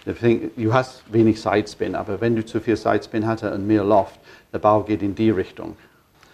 the 0.06 0.14
thing, 0.14 0.52
du 0.56 0.74
hast 0.74 1.04
wenig 1.12 1.42
Sidespin, 1.42 1.96
aber 1.96 2.22
wenn 2.22 2.36
du 2.36 2.46
zu 2.46 2.60
viel 2.62 2.78
Sidespin 2.78 3.28
hast 3.28 3.44
und 3.44 3.68
mehr 3.68 3.84
Loft, 3.84 4.20
der 4.54 4.60
Ball 4.60 4.84
geht 4.84 5.02
in 5.02 5.14
die 5.16 5.30
Richtung. 5.30 5.76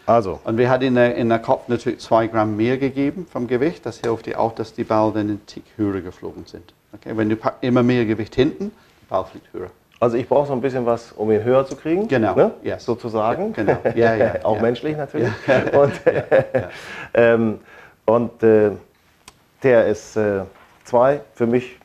Also, 0.05 0.39
Und 0.43 0.57
wir 0.59 0.69
hatten 0.69 0.83
in 0.83 0.95
der, 0.95 1.15
in 1.15 1.29
der 1.29 1.39
Kopf 1.39 1.67
natürlich 1.67 1.99
zwei 1.99 2.27
Gramm 2.27 2.55
mehr 2.55 2.77
gegeben 2.77 3.25
vom 3.31 3.47
Gewicht. 3.47 3.83
Das 3.87 3.99
hilft 4.01 4.27
dir 4.27 4.39
auch, 4.39 4.53
dass 4.53 4.71
die 4.73 4.83
Ball 4.83 5.11
dann 5.11 5.21
einen 5.29 5.45
Tick 5.47 5.63
höher 5.77 5.99
geflogen 6.01 6.45
sind. 6.45 6.73
Okay? 6.93 7.13
Wenn 7.17 7.27
du 7.29 7.35
pack- 7.35 7.57
immer 7.61 7.81
mehr 7.81 8.05
Gewicht 8.05 8.35
hinten, 8.35 8.71
der 9.01 9.15
Ball 9.15 9.25
fliegt 9.25 9.51
höher. 9.51 9.71
also 9.99 10.15
ich 10.15 10.29
brauche 10.29 10.45
so 10.47 10.53
ein 10.53 10.61
bisschen 10.61 10.85
was, 10.85 11.11
um 11.13 11.31
ihn 11.31 11.43
höher 11.43 11.65
zu 11.65 11.75
kriegen. 11.75 12.07
Genau, 12.07 12.35
Ne? 12.35 12.51
yes. 12.61 12.85
Sozusagen. 12.85 13.47
Ja, 13.57 13.63
genau. 13.63 13.77
Ja, 13.95 14.15
ja, 14.15 14.35
Auch 14.45 14.61
menschlich 14.61 14.95
natürlich. 14.95 15.31
Und, 15.73 15.93
ähm, 17.15 17.59
und 18.05 18.43
äh, 18.43 18.71
der 19.63 19.87
ist 19.87 20.15
äh, 20.17 20.41
zwei 20.85 21.21
für 21.33 21.47
mich 21.47 21.77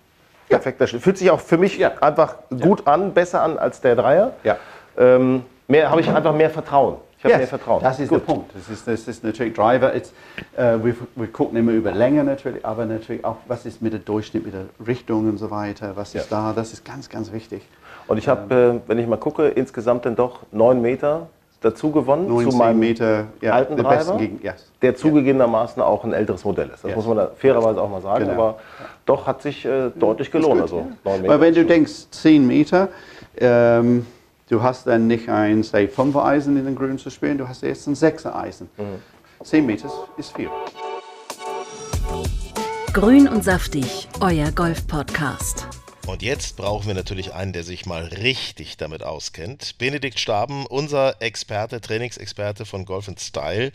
perfekter 0.49 0.87
Schläger. 0.87 1.03
Fühlt 1.03 1.19
sich 1.19 1.31
auch 1.31 1.41
für 1.41 1.59
mich 1.59 1.79
Ja. 1.79 1.93
einfach 2.01 2.37
gut 2.61 2.87
an, 2.87 3.13
besser 3.15 3.43
an 3.43 3.59
als 3.59 3.81
der 3.81 3.97
Dreier. 3.97 4.33
Ja. 4.45 4.57
Ähm, 4.99 5.45
mehr 5.69 5.91
habe 5.91 6.01
ich 6.01 6.09
einfach 6.09 6.35
mehr 6.35 6.51
Vertrauen. 6.51 6.97
Ich 7.19 7.25
habe 7.25 7.37
mehr 7.37 7.47
Vertrauen. 7.47 7.83
Das 7.83 8.01
ist 8.01 8.09
Gut. 8.09 8.21
der 8.27 8.33
Punkt. 8.33 8.51
Das 8.55 8.69
ist, 8.71 8.89
das 8.89 9.07
ist 9.07 9.23
natürlich 9.23 9.53
Driver. 9.55 9.95
It's, 9.95 10.13
äh, 10.57 10.79
wir, 10.83 10.97
wir 11.15 11.27
gucken 11.31 11.59
immer 11.59 11.73
über 11.73 11.93
Länge 11.93 12.25
natürlich, 12.25 12.65
aber 12.65 12.87
natürlich 12.87 13.25
auch, 13.27 13.37
was 13.47 13.67
ist 13.67 13.83
mit 13.83 13.93
der 13.93 14.01
Durchschnitt, 14.01 14.45
mit 14.47 14.55
der 14.55 14.65
Richtung 14.87 15.29
und 15.29 15.37
so 15.37 15.51
weiter, 15.51 15.93
was 15.97 16.15
ist 16.15 16.33
da, 16.33 16.55
das 16.55 16.73
ist 16.73 16.83
ganz, 16.85 17.11
ganz 17.11 17.31
wichtig. 17.31 17.63
Und 18.07 18.17
ich 18.17 18.27
habe, 18.27 18.81
äh, 18.87 18.89
wenn 18.89 18.99
ich 18.99 19.07
mal 19.07 19.19
gucke, 19.19 19.49
insgesamt 19.49 20.07
dann 20.07 20.17
doch 20.17 20.41
neun 20.51 20.81
Meter 20.81 21.29
dazu 21.61 21.91
gewonnen 21.91 22.29
19 22.29 22.51
zu 22.51 22.57
meinem 22.57 22.79
Meter, 22.79 23.27
ja, 23.41 23.53
alten 23.53 23.77
besten 23.77 24.19
gegen, 24.19 24.41
yes. 24.43 24.71
der 24.83 24.97
zugegebenermaßen 24.97 25.83
auch 25.83 26.05
ein 26.05 26.13
älteres 26.13 26.45
Modell 26.45 26.69
ist. 26.69 26.83
Das 26.85 26.89
Yes. 26.91 26.97
muss 26.97 27.07
man 27.07 27.17
da 27.19 27.31
fairerweise 27.37 27.81
auch 27.81 27.91
mal 27.91 28.01
sagen, 28.01 28.25
Genau. 28.27 28.33
aber 28.33 28.59
doch 29.05 29.27
hat 29.27 29.43
sich 29.43 29.65
äh, 29.65 29.91
deutlich 29.95 30.31
gelohnt. 30.31 30.63
Also 30.63 30.87
Meter. 31.05 31.29
Weil 31.29 31.41
wenn 31.41 31.55
du 31.55 31.65
denkst, 31.65 32.11
10 32.11 32.47
Meter, 32.47 32.89
ähm, 33.37 34.07
du 34.49 34.63
hast 34.63 34.87
dann 34.87 35.07
nicht 35.07 35.29
ein, 35.29 35.63
say, 35.63 35.87
5 35.87 36.17
Eisen 36.17 36.57
in 36.57 36.65
den 36.65 36.77
Grün 36.77 36.99
zu 36.99 37.11
spielen, 37.11 37.37
du 37.39 37.49
hast 37.49 37.63
jetzt 37.63 37.87
ein 37.87 37.95
6 37.95 38.27
Eisen. 38.27 38.69
10 39.43 39.67
Meter 39.67 39.89
ist 40.17 40.35
viel. 40.35 40.49
Grün 42.93 43.29
und 43.29 43.45
saftig, 43.45 44.09
euer 44.21 44.51
Golf-Podcast. 44.51 45.69
Und 46.07 46.23
jetzt 46.23 46.57
brauchen 46.57 46.87
wir 46.87 46.95
natürlich 46.95 47.35
einen, 47.35 47.53
der 47.53 47.63
sich 47.63 47.87
mal 47.87 48.05
richtig 48.05 48.77
damit 48.77 49.03
auskennt. 49.03 49.77
Benedikt 49.79 50.19
Staben, 50.19 50.67
unser 50.67 51.21
Experte, 51.21 51.81
Trainingsexperte 51.81 52.65
von 52.65 52.85
Golf 52.85 53.11
Style 53.19 53.71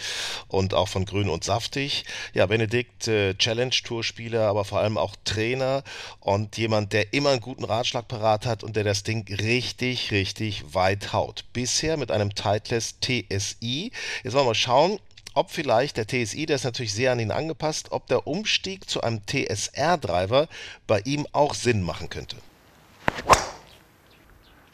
und 0.47 0.73
auch 0.73 0.87
von 0.87 1.05
Grün 1.05 1.29
und 1.29 1.43
Saftig. 1.43 2.03
Ja, 2.33 2.45
Benedikt, 2.47 3.07
äh, 3.07 3.35
Challenge-Tour-Spieler, 3.35 4.47
aber 4.47 4.65
vor 4.65 4.79
allem 4.79 4.97
auch 4.97 5.15
Trainer 5.23 5.83
und 6.19 6.57
jemand, 6.57 6.93
der 6.93 7.13
immer 7.13 7.29
einen 7.29 7.41
guten 7.41 7.63
Ratschlag 7.63 8.07
parat 8.07 8.45
hat 8.45 8.63
und 8.63 8.75
der 8.75 8.83
das 8.83 9.03
Ding 9.03 9.25
richtig, 9.29 10.11
richtig 10.11 10.73
weit 10.73 11.13
haut. 11.13 11.45
Bisher 11.53 11.95
mit 11.95 12.11
einem 12.11 12.33
Titleist 12.33 13.01
TSI. 13.01 13.91
Jetzt 14.23 14.33
wollen 14.33 14.45
wir 14.45 14.49
mal 14.49 14.55
schauen, 14.55 14.99
ob 15.35 15.51
vielleicht 15.51 15.97
der 15.97 16.07
TSI, 16.07 16.45
der 16.45 16.55
ist 16.55 16.63
natürlich 16.63 16.93
sehr 16.93 17.11
an 17.11 17.19
ihn 17.19 17.31
angepasst, 17.31 17.91
ob 17.91 18.07
der 18.07 18.25
Umstieg 18.25 18.89
zu 18.89 19.01
einem 19.01 19.21
TSR-Driver 19.25 20.47
bei 20.87 21.01
ihm 21.01 21.27
auch 21.33 21.53
Sinn 21.53 21.83
machen 21.83 22.09
könnte. 22.09 22.37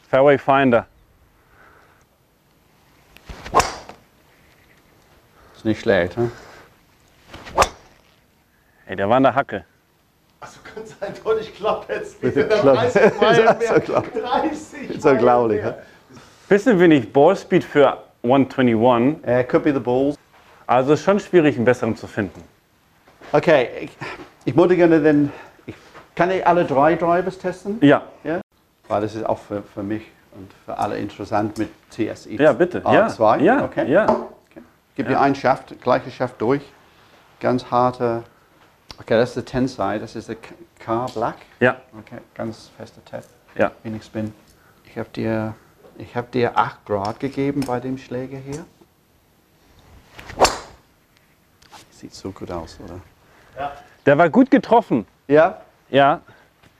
Fairway 0.08 0.38
Finder. 0.38 0.86
Ist 5.56 5.64
nicht 5.64 5.80
schlecht, 5.80 6.16
hm? 6.16 6.30
Ey, 8.86 8.96
der 8.96 9.08
war 9.08 9.16
in 9.16 9.22
der 9.22 9.34
Hacke. 9.34 9.64
Also 10.40 10.58
könnte 10.64 10.90
es 10.90 11.02
eindeutig 11.02 11.54
klappen 11.54 11.86
jetzt. 11.94 12.22
Mit 12.22 12.34
dem 12.36 12.48
Klapp. 12.48 12.92
30 12.92 13.20
Meilen 13.20 13.46
Das 13.46 13.54
ist 13.54 13.58
mehr. 13.60 13.74
so 13.74 13.80
klar. 13.80 14.02
30 14.02 14.90
Ist 14.90 15.06
unglaublich, 15.06 15.62
mehr. 15.62 15.82
Bisschen 16.48 16.78
wenig 16.80 17.12
Ballspeed 17.12 17.64
für 17.64 18.02
121. 18.24 19.24
Uh, 19.24 19.42
could 19.44 19.62
be 19.64 19.72
the 19.72 19.78
balls. 19.80 20.16
Also 20.66 20.92
ist 20.92 21.02
schon 21.02 21.20
schwierig, 21.20 21.56
einen 21.56 21.64
besseren 21.64 21.96
zu 21.96 22.06
finden. 22.06 22.42
Okay, 23.32 23.68
ich, 23.82 23.96
ich 24.44 24.56
würde 24.56 24.76
gerne 24.76 25.00
den, 25.00 25.32
ich, 25.66 25.74
kann 26.14 26.30
ich 26.30 26.46
alle 26.46 26.64
drei 26.64 26.94
Drivers 26.94 27.38
testen? 27.38 27.78
Ja, 27.80 28.02
Ja? 28.24 28.40
Weil 28.88 29.02
das 29.02 29.14
ist 29.14 29.24
auch 29.24 29.38
für, 29.38 29.62
für 29.62 29.82
mich 29.82 30.02
und 30.32 30.50
für 30.64 30.76
alle 30.76 30.98
interessant 30.98 31.56
mit 31.58 31.70
TSI. 31.90 32.36
ja, 32.40 32.52
bitte. 32.52 32.82
Ja, 32.84 33.06
A2, 33.06 33.40
ja, 33.40 33.64
okay. 33.64 33.90
ja. 33.90 34.04
Okay. 34.08 34.62
Gib 34.96 35.08
dir 35.08 35.20
einen 35.20 35.34
Schaft, 35.34 35.80
gleiche 35.80 36.10
Schaft 36.10 36.40
durch. 36.40 36.62
Ganz 37.40 37.70
harte. 37.70 38.22
Okay, 39.00 39.14
das 39.14 39.30
ist 39.30 39.36
der 39.36 39.44
Tenside, 39.46 40.00
das 40.00 40.14
ist 40.16 40.28
der 40.28 40.36
K 40.78 41.06
Black. 41.14 41.36
Ja, 41.60 41.76
Okay, 41.98 42.18
ganz 42.34 42.70
fester 42.76 43.02
Tap. 43.04 43.24
ja. 43.56 43.70
Wenig 43.82 44.04
Spin. 44.04 44.32
Ich 44.84 44.98
habe 44.98 45.08
dir, 45.10 45.54
ich 45.96 46.14
hab 46.14 46.30
dir 46.32 46.56
8 46.58 46.84
Grad 46.84 47.18
gegeben 47.20 47.62
bei 47.66 47.80
dem 47.80 47.96
Schläger 47.96 48.36
hier. 48.38 48.64
Sieht 52.02 52.14
so 52.14 52.32
gut 52.32 52.50
aus, 52.50 52.80
oder? 52.84 53.00
Der 54.04 54.18
war 54.18 54.28
gut 54.28 54.50
getroffen. 54.50 55.06
Ja, 55.28 55.60
Ja. 55.88 56.20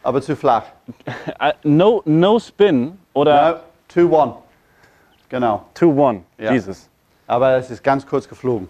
aber 0.03 0.21
zu 0.21 0.35
flach. 0.35 0.65
Äh, 1.39 1.53
No, 1.63 2.03
no 2.05 2.41
Spin 2.41 2.99
oder 3.13 3.63
No, 3.95 4.03
2-1. 4.11 4.35
Genau. 5.29 5.65
2-1. 5.77 6.23
Ja. 6.39 6.51
Jesus. 6.53 6.89
Aber 7.29 7.51
es 7.53 7.71
ist 7.71 7.85
ganz 7.85 8.05
kurz 8.05 8.29
geflogen. 8.29 8.67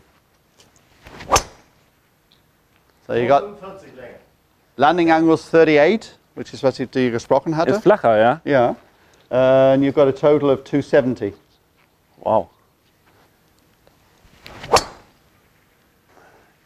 So, 3.06 3.14
you 3.14 3.26
got 3.26 3.44
45 3.58 3.96
Länge. 3.96 4.14
landing 4.76 5.10
angles 5.10 5.48
38, 5.50 6.18
which 6.34 6.52
is 6.52 6.62
was 6.62 6.78
ich 6.78 6.90
dir 6.90 7.10
gesprochen 7.10 7.56
hatte. 7.56 7.70
Ist 7.72 7.82
flacher, 7.82 8.14
ja? 8.18 8.40
Yeah. 8.44 8.76
Uh, 9.30 9.72
and 9.72 9.82
you've 9.82 9.94
got 9.94 10.06
a 10.06 10.12
total 10.12 10.50
of 10.50 10.64
270. 10.64 11.32
Wow. 12.22 12.50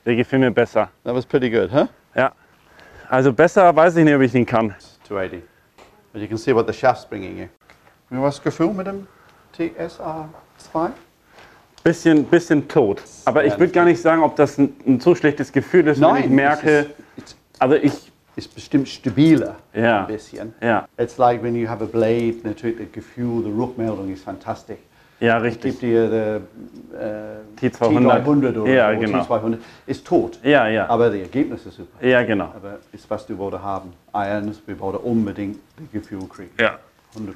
Der 0.07 0.15
gefällt 0.15 0.41
mir 0.41 0.53
besser. 0.53 0.89
That 1.03 1.17
was 1.17 1.27
pretty 1.27 1.51
good, 1.51 1.69
huh? 1.73 1.89
Ja. 2.15 2.33
Also 3.09 3.33
besser 3.33 3.75
weiß 3.75 3.97
ich 3.97 4.05
nicht, 4.05 4.15
ob 4.15 4.21
ich 4.21 4.31
den 4.31 4.47
kann. 4.47 4.73
280. 5.03 5.43
But 6.13 6.23
you 6.23 6.29
can 6.29 6.39
see 6.39 6.55
what 6.55 6.69
the 6.69 6.73
shaft's 6.73 7.05
bringing 7.05 7.37
you. 7.37 7.47
Wie 8.11 8.23
was 8.23 8.41
Gefühl 8.41 8.73
mit 8.73 8.87
dem 8.87 9.09
TSR2? 9.59 10.91
Bisschen, 11.83 12.25
bisschen 12.25 12.69
tot. 12.69 13.03
Aber 13.25 13.45
ich 13.45 13.59
würde 13.59 13.73
gar 13.73 13.85
nicht 13.85 14.01
sagen, 14.01 14.23
ob 14.23 14.37
das 14.37 14.59
ein, 14.59 14.77
ein 14.87 15.01
so 15.01 15.13
schlechtes 15.17 15.51
Gefühl 15.51 15.89
ist, 15.89 16.01
wenn 16.01 16.17
ich 16.17 16.29
merke, 16.29 16.87
es 17.17 17.25
ist, 17.25 17.37
also 17.59 17.75
ich, 17.75 18.13
ist 18.37 18.55
bestimmt 18.55 18.89
stabiler. 18.89 19.57
Ja. 19.75 20.03
Ein 20.03 20.07
bisschen. 20.07 20.55
ja, 20.61 20.87
It's 20.99 21.19
like 21.19 21.43
when 21.43 21.57
you 21.57 21.69
have 21.69 21.83
a 21.83 21.87
blade, 21.87 22.37
natürlich 22.45 22.79
das 22.79 22.93
Gefühl, 22.93 23.43
die 23.43 23.51
Rückmeldung 23.51 24.13
ist 24.13 24.23
fantastisch. 24.23 24.79
Ja, 25.21 25.39
Es 25.39 25.43
richtig. 25.45 25.71
gibt 25.73 25.83
dir 25.83 26.41
die 27.59 27.65
äh, 27.65 27.69
T200. 27.71 28.25
T300 28.25 28.59
oder 28.61 28.71
Ja, 28.73 28.93
genau. 28.93 29.19
T200. 29.23 29.59
Ist 29.87 30.07
tot. 30.07 30.39
Ja, 30.43 30.67
ja. 30.69 30.89
Aber 30.89 31.07
das 31.11 31.17
Ergebnis 31.19 31.65
ist 31.67 31.77
super. 31.77 32.05
Ja, 32.07 32.23
genau. 32.23 32.47
Aber 32.57 32.79
ist 32.93 33.09
was 33.09 33.27
du 33.27 33.37
wollte 33.39 33.63
haben. 33.63 33.93
Irons, 34.15 34.61
wir 34.67 34.79
wollten 34.81 34.99
unbedingt 35.05 35.59
das 35.79 35.91
Gefühl 35.93 36.27
kriegen. 36.29 36.51
Ja. 36.61 36.79
100%. 37.17 37.33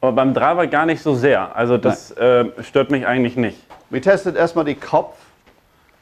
Aber 0.00 0.12
beim 0.12 0.32
Driver 0.32 0.66
gar 0.68 0.86
nicht 0.86 1.02
so 1.02 1.14
sehr. 1.14 1.54
Also 1.56 1.76
das 1.76 2.12
äh, 2.12 2.44
stört 2.62 2.90
mich 2.90 3.06
eigentlich 3.06 3.36
nicht. 3.36 3.58
Wir 3.90 4.00
testen 4.00 4.36
erstmal 4.36 4.64
den 4.64 4.78
Kopf 4.78 5.16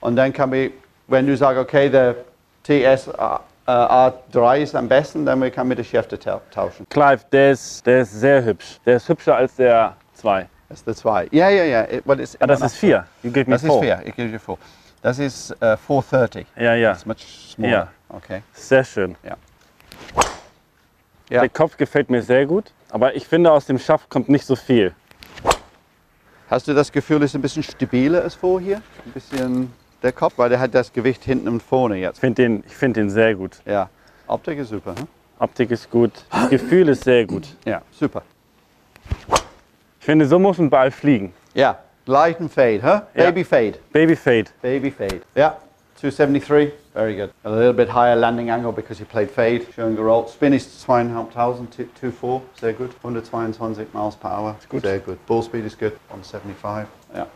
und 0.01 0.17
dann 0.17 0.33
kann 0.33 0.53
wir, 0.53 0.71
wenn 1.09 1.27
du 1.27 1.37
sagst, 1.37 1.59
okay, 1.59 1.89
der 1.89 2.17
TS 2.65 3.09
äh, 3.09 3.71
A3 3.71 4.59
ist 4.63 4.75
am 4.75 4.89
besten, 4.89 5.25
dann 5.25 5.51
kann 5.53 5.69
wir 5.69 5.77
die 5.77 5.85
Schäfte 5.85 6.19
tau- 6.19 6.41
tauschen. 6.53 6.87
Clive, 6.91 7.21
der 7.31 7.53
ist, 7.53 7.87
der 7.87 8.03
ist 8.03 8.13
sehr 8.21 8.45
hübsch. 8.45 8.79
Der 8.85 8.97
ist 8.97 9.09
hübscher 9.09 9.37
als 9.37 9.55
der 9.57 9.97
2. 10.15 10.47
Das 10.73 10.79
ist 10.79 10.87
der 10.87 10.97
2. 10.97 11.29
Ja, 11.33 11.51
ja, 11.51 11.65
ja. 11.65 11.87
Weil 12.07 12.21
es 12.21 12.41
Ah, 12.41 12.47
das 12.47 12.63
ist 12.63 12.77
4. 12.77 13.07
You 13.23 13.31
gave 13.31 13.45
me 13.45 13.57
Das 13.57 13.63
ist 13.63 13.69
four. 13.69 13.83
4. 13.83 14.03
Ich 14.07 14.17
gebe 14.17 14.31
dir 14.31 14.41
4. 14.41 14.57
Das 15.03 15.19
ist 15.19 15.51
äh, 15.61 15.77
430. 15.77 16.47
Ja, 16.57 16.75
ja. 16.75 16.89
Das 16.91 16.99
ist 17.01 17.07
much 17.07 17.19
smaller. 17.53 17.71
Ja. 17.71 17.89
Okay. 18.09 18.43
Sehr 18.55 18.83
schön. 18.83 19.15
Ja. 19.23 19.37
Ja. 21.29 21.41
Der 21.41 21.51
Kopf 21.51 21.77
gefällt 21.77 22.09
mir 22.09 22.23
sehr 22.23 22.47
gut. 22.47 22.73
Aber 22.89 23.15
ich 23.15 23.27
finde, 23.27 23.53
aus 23.53 23.67
dem 23.67 23.79
Schaft 23.79 24.09
kommt 24.09 24.31
nicht 24.31 24.47
so 24.47 24.57
viel. 24.57 24.95
Hast 26.49 26.69
du 26.69 26.73
das 26.73 26.91
Gefühl, 26.91 27.19
es 27.23 27.33
ist 27.33 27.35
ein 27.35 27.43
bisschen 27.43 27.63
stabiler 27.63 28.23
als 28.23 28.35
vorher? 28.35 28.81
Ein 29.05 29.13
bisschen 29.13 29.73
der 30.03 30.13
Kopf, 30.13 30.39
weil 30.39 30.49
der 30.49 30.59
hat 30.59 30.75
das 30.75 30.91
Gewicht 30.91 31.23
hinten 31.23 31.49
und 31.49 31.63
vorne 31.63 31.97
jetzt. 31.97 32.17
Ich 32.17 32.21
finde 32.21 32.43
den, 32.43 32.65
ich 32.67 32.75
find 32.75 32.97
den 32.97 33.11
sehr 33.11 33.35
gut. 33.35 33.61
Ja. 33.67 33.91
Optik 34.27 34.59
ist 34.59 34.71
super. 34.71 34.95
Hm? 34.99 35.07
Optik 35.39 35.71
ist 35.71 35.91
gut. 35.91 36.13
Das 36.31 36.49
Gefühl 36.49 36.89
ist 36.89 37.05
sehr 37.05 37.27
gut. 37.27 37.47
Ja, 37.67 37.83
super. 37.91 38.23
Ich 40.03 40.07
finde, 40.07 40.27
so 40.27 40.41
muss 40.41 40.59
ein 40.59 40.69
Ball 40.69 40.91
fliegen. 40.91 41.33
Ja, 41.55 41.79
leichten 42.07 42.49
Fade, 42.49 42.83
huh? 42.83 43.03
Ja. 43.15 43.31
Baby 43.31 43.45
Fade. 43.45 43.75
Baby 43.93 44.17
Fade. 44.17 44.51
Baby 44.61 44.91
fade. 44.91 45.21
Yeah, 45.37 45.55
273. 45.95 46.73
Very 46.93 47.15
good. 47.15 47.31
A 47.45 47.49
little 47.49 47.73
bit 47.73 47.89
higher 47.89 48.17
landing 48.17 48.51
angle 48.51 48.73
because 48.73 48.99
you 48.99 49.07
played 49.07 49.31
fade. 49.31 49.65
Schön 49.73 49.95
gerollt. 49.95 50.31
Spin 50.31 50.55
ist 50.55 50.85
2.500, 50.85 51.87
2.4. 52.03 52.41
Sehr 52.61 52.73
gut. 52.73 52.91
122 53.01 53.95
miles 53.95 54.17
per 54.17 54.29
hour. 54.29 54.57
gut. 54.69 54.83
Sehr 54.83 54.99
gut. 54.99 55.25
Ball 55.29 55.41
speed 55.41 55.65
is 55.65 55.79
good. 55.79 55.93
175. 56.09 56.89
Yeah. 57.15 57.27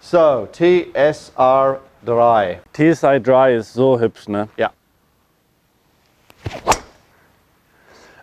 So, 0.00 0.48
TSR3. 0.54 2.60
TSI 2.72 3.20
Dry 3.20 3.56
ist 3.56 3.74
so 3.74 4.00
hübsch, 4.00 4.26
ne? 4.26 4.48
Ja. 4.56 4.70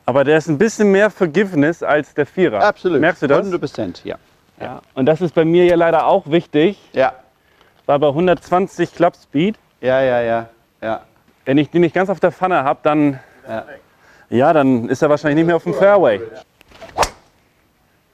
Aber 0.08 0.24
der 0.24 0.38
ist 0.38 0.48
ein 0.48 0.58
bisschen 0.58 0.89
mehr 0.91 1.10
Forgiveness 1.10 1.84
als 1.84 2.13
der 2.13 2.26
Vierer. 2.26 2.63
Absolut. 2.63 3.02
Merkst 3.02 3.24
du 3.24 3.28
das? 3.28 3.46
100%, 3.46 4.06
ja. 4.06 4.15
Ja. 4.60 4.82
Und 4.93 5.06
das 5.06 5.20
ist 5.20 5.36
bei 5.36 5.43
mir 5.43 5.65
ja 5.65 5.76
leider 5.76 6.08
auch 6.08 6.26
wichtig. 6.32 6.80
Ja. 6.93 7.13
Weil 7.86 8.00
bei 8.00 8.08
120 8.08 8.96
Club 8.96 9.15
Speed, 9.22 9.58
Ja, 9.82 10.02
ja, 10.02 10.22
ja. 10.22 10.50
Ja. 10.82 11.02
wenn 11.43 11.58
ich 11.58 11.70
die 11.70 11.80
nicht 11.80 11.93
ganz 11.93 12.10
auf 12.10 12.22
der 12.22 12.32
Pfanne 12.32 12.63
habe, 12.63 12.80
dann, 12.84 13.20
ja. 13.48 13.65
ja, 14.30 14.54
dann 14.54 14.88
ist 14.88 15.02
er 15.02 15.10
wahrscheinlich 15.10 15.36
nicht 15.36 15.48
mehr 15.48 15.58
auf 15.58 15.63
dem 15.63 15.74
Fairway. 15.74 16.22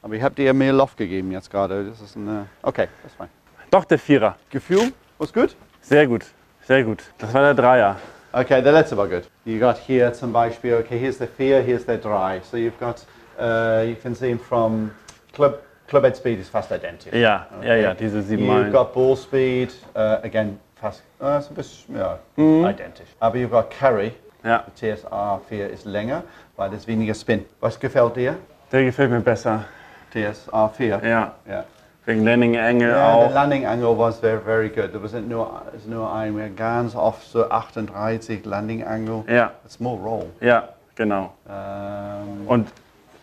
Aber 0.01 0.15
ich 0.15 0.23
habe 0.23 0.33
dir 0.35 0.45
ja 0.45 0.53
mehr 0.53 0.73
Loft 0.73 0.97
gegeben 0.97 1.31
jetzt 1.31 1.49
gerade. 1.51 1.85
Das 1.85 2.01
ist 2.01 2.15
ein. 2.15 2.27
äh, 2.27 2.45
Okay, 2.63 2.87
das 3.03 3.11
ist 3.11 3.17
fein. 3.17 3.29
Doch, 3.69 3.85
der 3.85 3.99
Vierer. 3.99 4.35
Gefühl? 4.49 4.91
Was 5.19 5.31
gut? 5.31 5.55
Sehr 5.81 6.07
gut. 6.07 6.25
Sehr 6.65 6.83
gut. 6.83 7.03
Das 7.19 7.33
war 7.33 7.41
der 7.41 7.53
Dreier. 7.53 7.97
Okay, 8.35 8.61
the 8.61 8.71
letter 8.71 8.95
war 8.95 9.07
good. 9.07 9.27
You 9.45 9.59
got 9.59 9.77
here 9.77 10.09
zum 10.11 10.31
Beispiel, 10.33 10.73
okay, 10.77 10.97
here's 10.97 11.17
the 11.19 11.27
fear, 11.27 11.61
here's 11.61 11.85
the 11.85 11.97
dry. 11.97 12.41
So 12.43 12.57
you've 12.57 12.79
got, 12.79 13.05
uh, 13.37 13.85
you 13.87 13.95
can 13.95 14.15
see 14.15 14.29
him 14.29 14.39
from 14.39 14.91
club, 15.33 15.59
club 15.87 16.03
head 16.03 16.15
speed 16.15 16.39
is 16.39 16.49
fast 16.49 16.71
identical. 16.71 17.19
Ja, 17.19 17.45
ja, 17.61 17.75
ja, 17.75 17.93
diese 17.93 18.23
sieben 18.23 18.45
You've 18.47 18.71
got 18.71 18.91
ball 18.91 19.15
speed, 19.15 19.71
uh, 19.95 20.17
again, 20.23 20.59
fast, 20.81 21.03
uh, 21.21 21.37
it's 21.39 21.49
a 21.51 21.53
bit, 21.53 21.67
ja, 21.95 22.17
Mhm. 22.35 22.65
identisch. 22.65 23.09
Aber 23.19 23.37
you've 23.37 23.51
got 23.51 23.69
carry, 23.69 24.13
Ja, 24.43 24.63
the 24.65 24.71
TSR 24.71 25.39
4 25.47 25.69
ist 25.69 25.85
länger, 25.85 26.23
weil 26.57 26.73
es 26.73 26.87
weniger 26.87 27.13
Spin. 27.13 27.45
Was 27.61 27.79
gefällt 27.79 28.15
dir? 28.15 28.35
der 28.71 28.83
gefällt 28.85 29.11
mir 29.11 29.21
besser. 29.21 29.63
TSR 30.11 30.69
4? 30.69 30.99
Ja, 31.03 31.33
Ja. 31.47 31.65
Wegen 32.05 32.23
Landing 32.25 32.57
Angle 32.57 32.89
Ja, 32.89 32.95
der 32.95 33.07
auch. 33.27 33.31
Landing 33.33 33.65
Angle 33.65 33.97
was 33.97 34.19
very, 34.19 34.39
very 34.43 34.69
good. 34.69 34.91
There 34.91 35.01
was 35.01 35.13
nur, 35.13 35.61
nur 35.87 36.11
ein, 36.13 36.35
wir 36.37 36.49
ganz 36.49 36.95
oft 36.95 37.25
so 37.29 37.49
38 37.49 38.45
Landing 38.45 38.83
Angle. 38.83 39.23
Ja, 39.27 39.51
It's 39.65 39.79
more 39.79 40.01
roll. 40.01 40.25
ja, 40.41 40.69
genau. 40.95 41.33
Um, 41.47 42.47
Und 42.47 42.67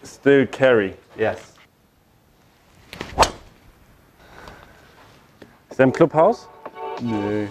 still 0.04 0.46
carry. 0.46 0.94
yes. 1.16 1.38
Ist 5.70 5.78
er 5.78 5.84
im 5.84 5.92
Clubhaus? 5.92 6.48
Nö. 7.00 7.46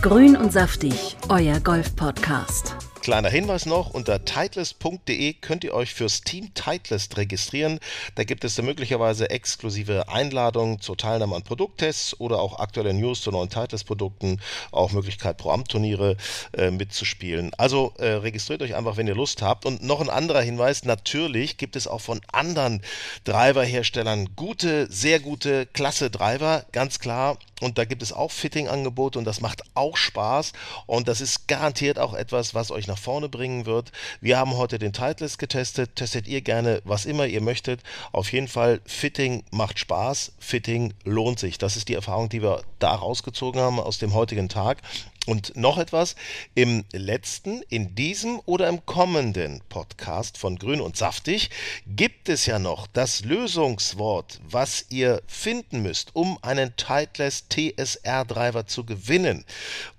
Grün 0.00 0.36
und 0.36 0.52
saftig, 0.52 1.16
euer 1.28 1.58
Golf-Podcast. 1.60 2.76
Kleiner 3.08 3.30
Hinweis 3.30 3.64
noch, 3.64 3.88
unter 3.88 4.22
titleist.de 4.26 5.32
könnt 5.32 5.64
ihr 5.64 5.72
euch 5.72 5.94
fürs 5.94 6.20
Team 6.20 6.52
Titleist 6.52 7.16
registrieren. 7.16 7.80
Da 8.16 8.24
gibt 8.24 8.44
es 8.44 8.60
möglicherweise 8.60 9.30
exklusive 9.30 10.10
Einladungen 10.10 10.78
zur 10.82 10.98
Teilnahme 10.98 11.34
an 11.34 11.42
Produkttests 11.42 12.20
oder 12.20 12.38
auch 12.38 12.58
aktuelle 12.58 12.92
News 12.92 13.22
zu 13.22 13.30
neuen 13.30 13.48
Titleist-Produkten, 13.48 14.42
auch 14.72 14.92
Möglichkeit 14.92 15.38
Pro-Am-Turniere 15.38 16.18
äh, 16.52 16.70
mitzuspielen. 16.70 17.50
Also 17.56 17.94
äh, 17.96 18.08
registriert 18.08 18.60
euch 18.60 18.74
einfach, 18.74 18.98
wenn 18.98 19.06
ihr 19.06 19.14
Lust 19.14 19.40
habt. 19.40 19.64
Und 19.64 19.82
noch 19.82 20.02
ein 20.02 20.10
anderer 20.10 20.42
Hinweis, 20.42 20.84
natürlich 20.84 21.56
gibt 21.56 21.76
es 21.76 21.86
auch 21.86 22.02
von 22.02 22.20
anderen 22.30 22.82
Driver-Herstellern 23.24 24.36
gute, 24.36 24.86
sehr 24.92 25.18
gute, 25.18 25.64
klasse 25.64 26.10
Driver, 26.10 26.66
ganz 26.72 26.98
klar. 26.98 27.38
Und 27.62 27.78
da 27.78 27.86
gibt 27.86 28.02
es 28.02 28.12
auch 28.12 28.30
Fitting-Angebote 28.30 29.18
und 29.18 29.24
das 29.24 29.40
macht 29.40 29.62
auch 29.74 29.96
Spaß. 29.96 30.52
Und 30.86 31.08
das 31.08 31.22
ist 31.22 31.48
garantiert 31.48 31.98
auch 31.98 32.12
etwas, 32.12 32.54
was 32.54 32.70
euch 32.70 32.86
nach 32.86 32.97
vorne 32.98 33.28
bringen 33.28 33.66
wird. 33.66 33.92
Wir 34.20 34.38
haben 34.38 34.56
heute 34.56 34.78
den 34.78 34.92
Titleist 34.92 35.38
getestet. 35.38 35.96
Testet 35.96 36.28
ihr 36.28 36.40
gerne, 36.40 36.82
was 36.84 37.06
immer 37.06 37.26
ihr 37.26 37.40
möchtet. 37.40 37.80
Auf 38.12 38.32
jeden 38.32 38.48
Fall, 38.48 38.80
Fitting 38.84 39.44
macht 39.50 39.78
Spaß. 39.78 40.32
Fitting 40.38 40.94
lohnt 41.04 41.38
sich. 41.38 41.58
Das 41.58 41.76
ist 41.76 41.88
die 41.88 41.94
Erfahrung, 41.94 42.28
die 42.28 42.42
wir 42.42 42.62
da 42.78 42.94
rausgezogen 42.94 43.60
haben 43.60 43.80
aus 43.80 43.98
dem 43.98 44.14
heutigen 44.14 44.48
Tag. 44.48 44.82
Und 45.28 45.54
noch 45.56 45.76
etwas, 45.76 46.16
im 46.54 46.86
letzten, 46.90 47.60
in 47.68 47.94
diesem 47.94 48.40
oder 48.46 48.66
im 48.66 48.86
kommenden 48.86 49.60
Podcast 49.68 50.38
von 50.38 50.56
Grün 50.56 50.80
und 50.80 50.96
Saftig 50.96 51.50
gibt 51.86 52.30
es 52.30 52.46
ja 52.46 52.58
noch 52.58 52.86
das 52.86 53.26
Lösungswort, 53.26 54.40
was 54.48 54.86
ihr 54.88 55.20
finden 55.26 55.82
müsst, 55.82 56.16
um 56.16 56.38
einen 56.40 56.74
Titleist 56.76 57.50
TSR 57.50 58.24
Driver 58.24 58.66
zu 58.66 58.84
gewinnen. 58.84 59.44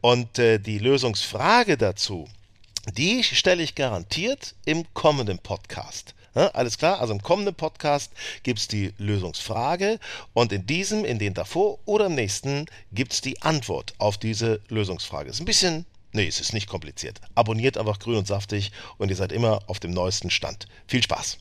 Und 0.02 0.40
äh, 0.40 0.58
die 0.58 0.80
Lösungsfrage 0.80 1.78
dazu, 1.78 2.28
die 2.98 3.24
stelle 3.24 3.64
ich 3.64 3.76
garantiert 3.76 4.56
im 4.66 4.86
kommenden 4.94 5.40
Podcast. 5.40 6.14
Ja, 6.36 6.48
alles 6.50 6.78
klar, 6.78 7.02
also 7.02 7.14
im 7.14 7.22
kommenden 7.22 7.56
Podcast 7.56 8.12
gibt 8.44 8.60
es 8.60 8.68
die 8.68 8.94
Lösungsfrage 8.98 10.00
und 10.34 10.54
in 10.54 10.66
diesem, 10.66 11.04
in 11.04 11.20
den 11.20 11.34
davor 11.34 11.80
oder 11.86 12.06
im 12.06 12.16
nächsten 12.16 12.68
gibt 12.92 13.14
es 13.14 13.22
die 13.22 13.42
Antwort 13.42 13.94
auf 13.98 14.18
diese 14.18 14.62
Lösungsfrage. 14.70 15.30
Ist 15.30 15.40
ein 15.40 15.46
bisschen, 15.46 15.86
nee, 16.12 16.28
es 16.28 16.40
ist 16.40 16.54
nicht 16.54 16.68
kompliziert. 16.68 17.20
Abonniert 17.36 17.78
einfach 17.78 18.00
grün 18.00 18.18
und 18.18 18.28
saftig 18.28 18.72
und 18.98 19.10
ihr 19.10 19.16
seid 19.16 19.32
immer 19.32 19.62
auf 19.68 19.80
dem 19.80 19.92
neuesten 19.92 20.30
Stand. 20.30 20.68
Viel 20.88 21.04
Spaß! 21.04 21.40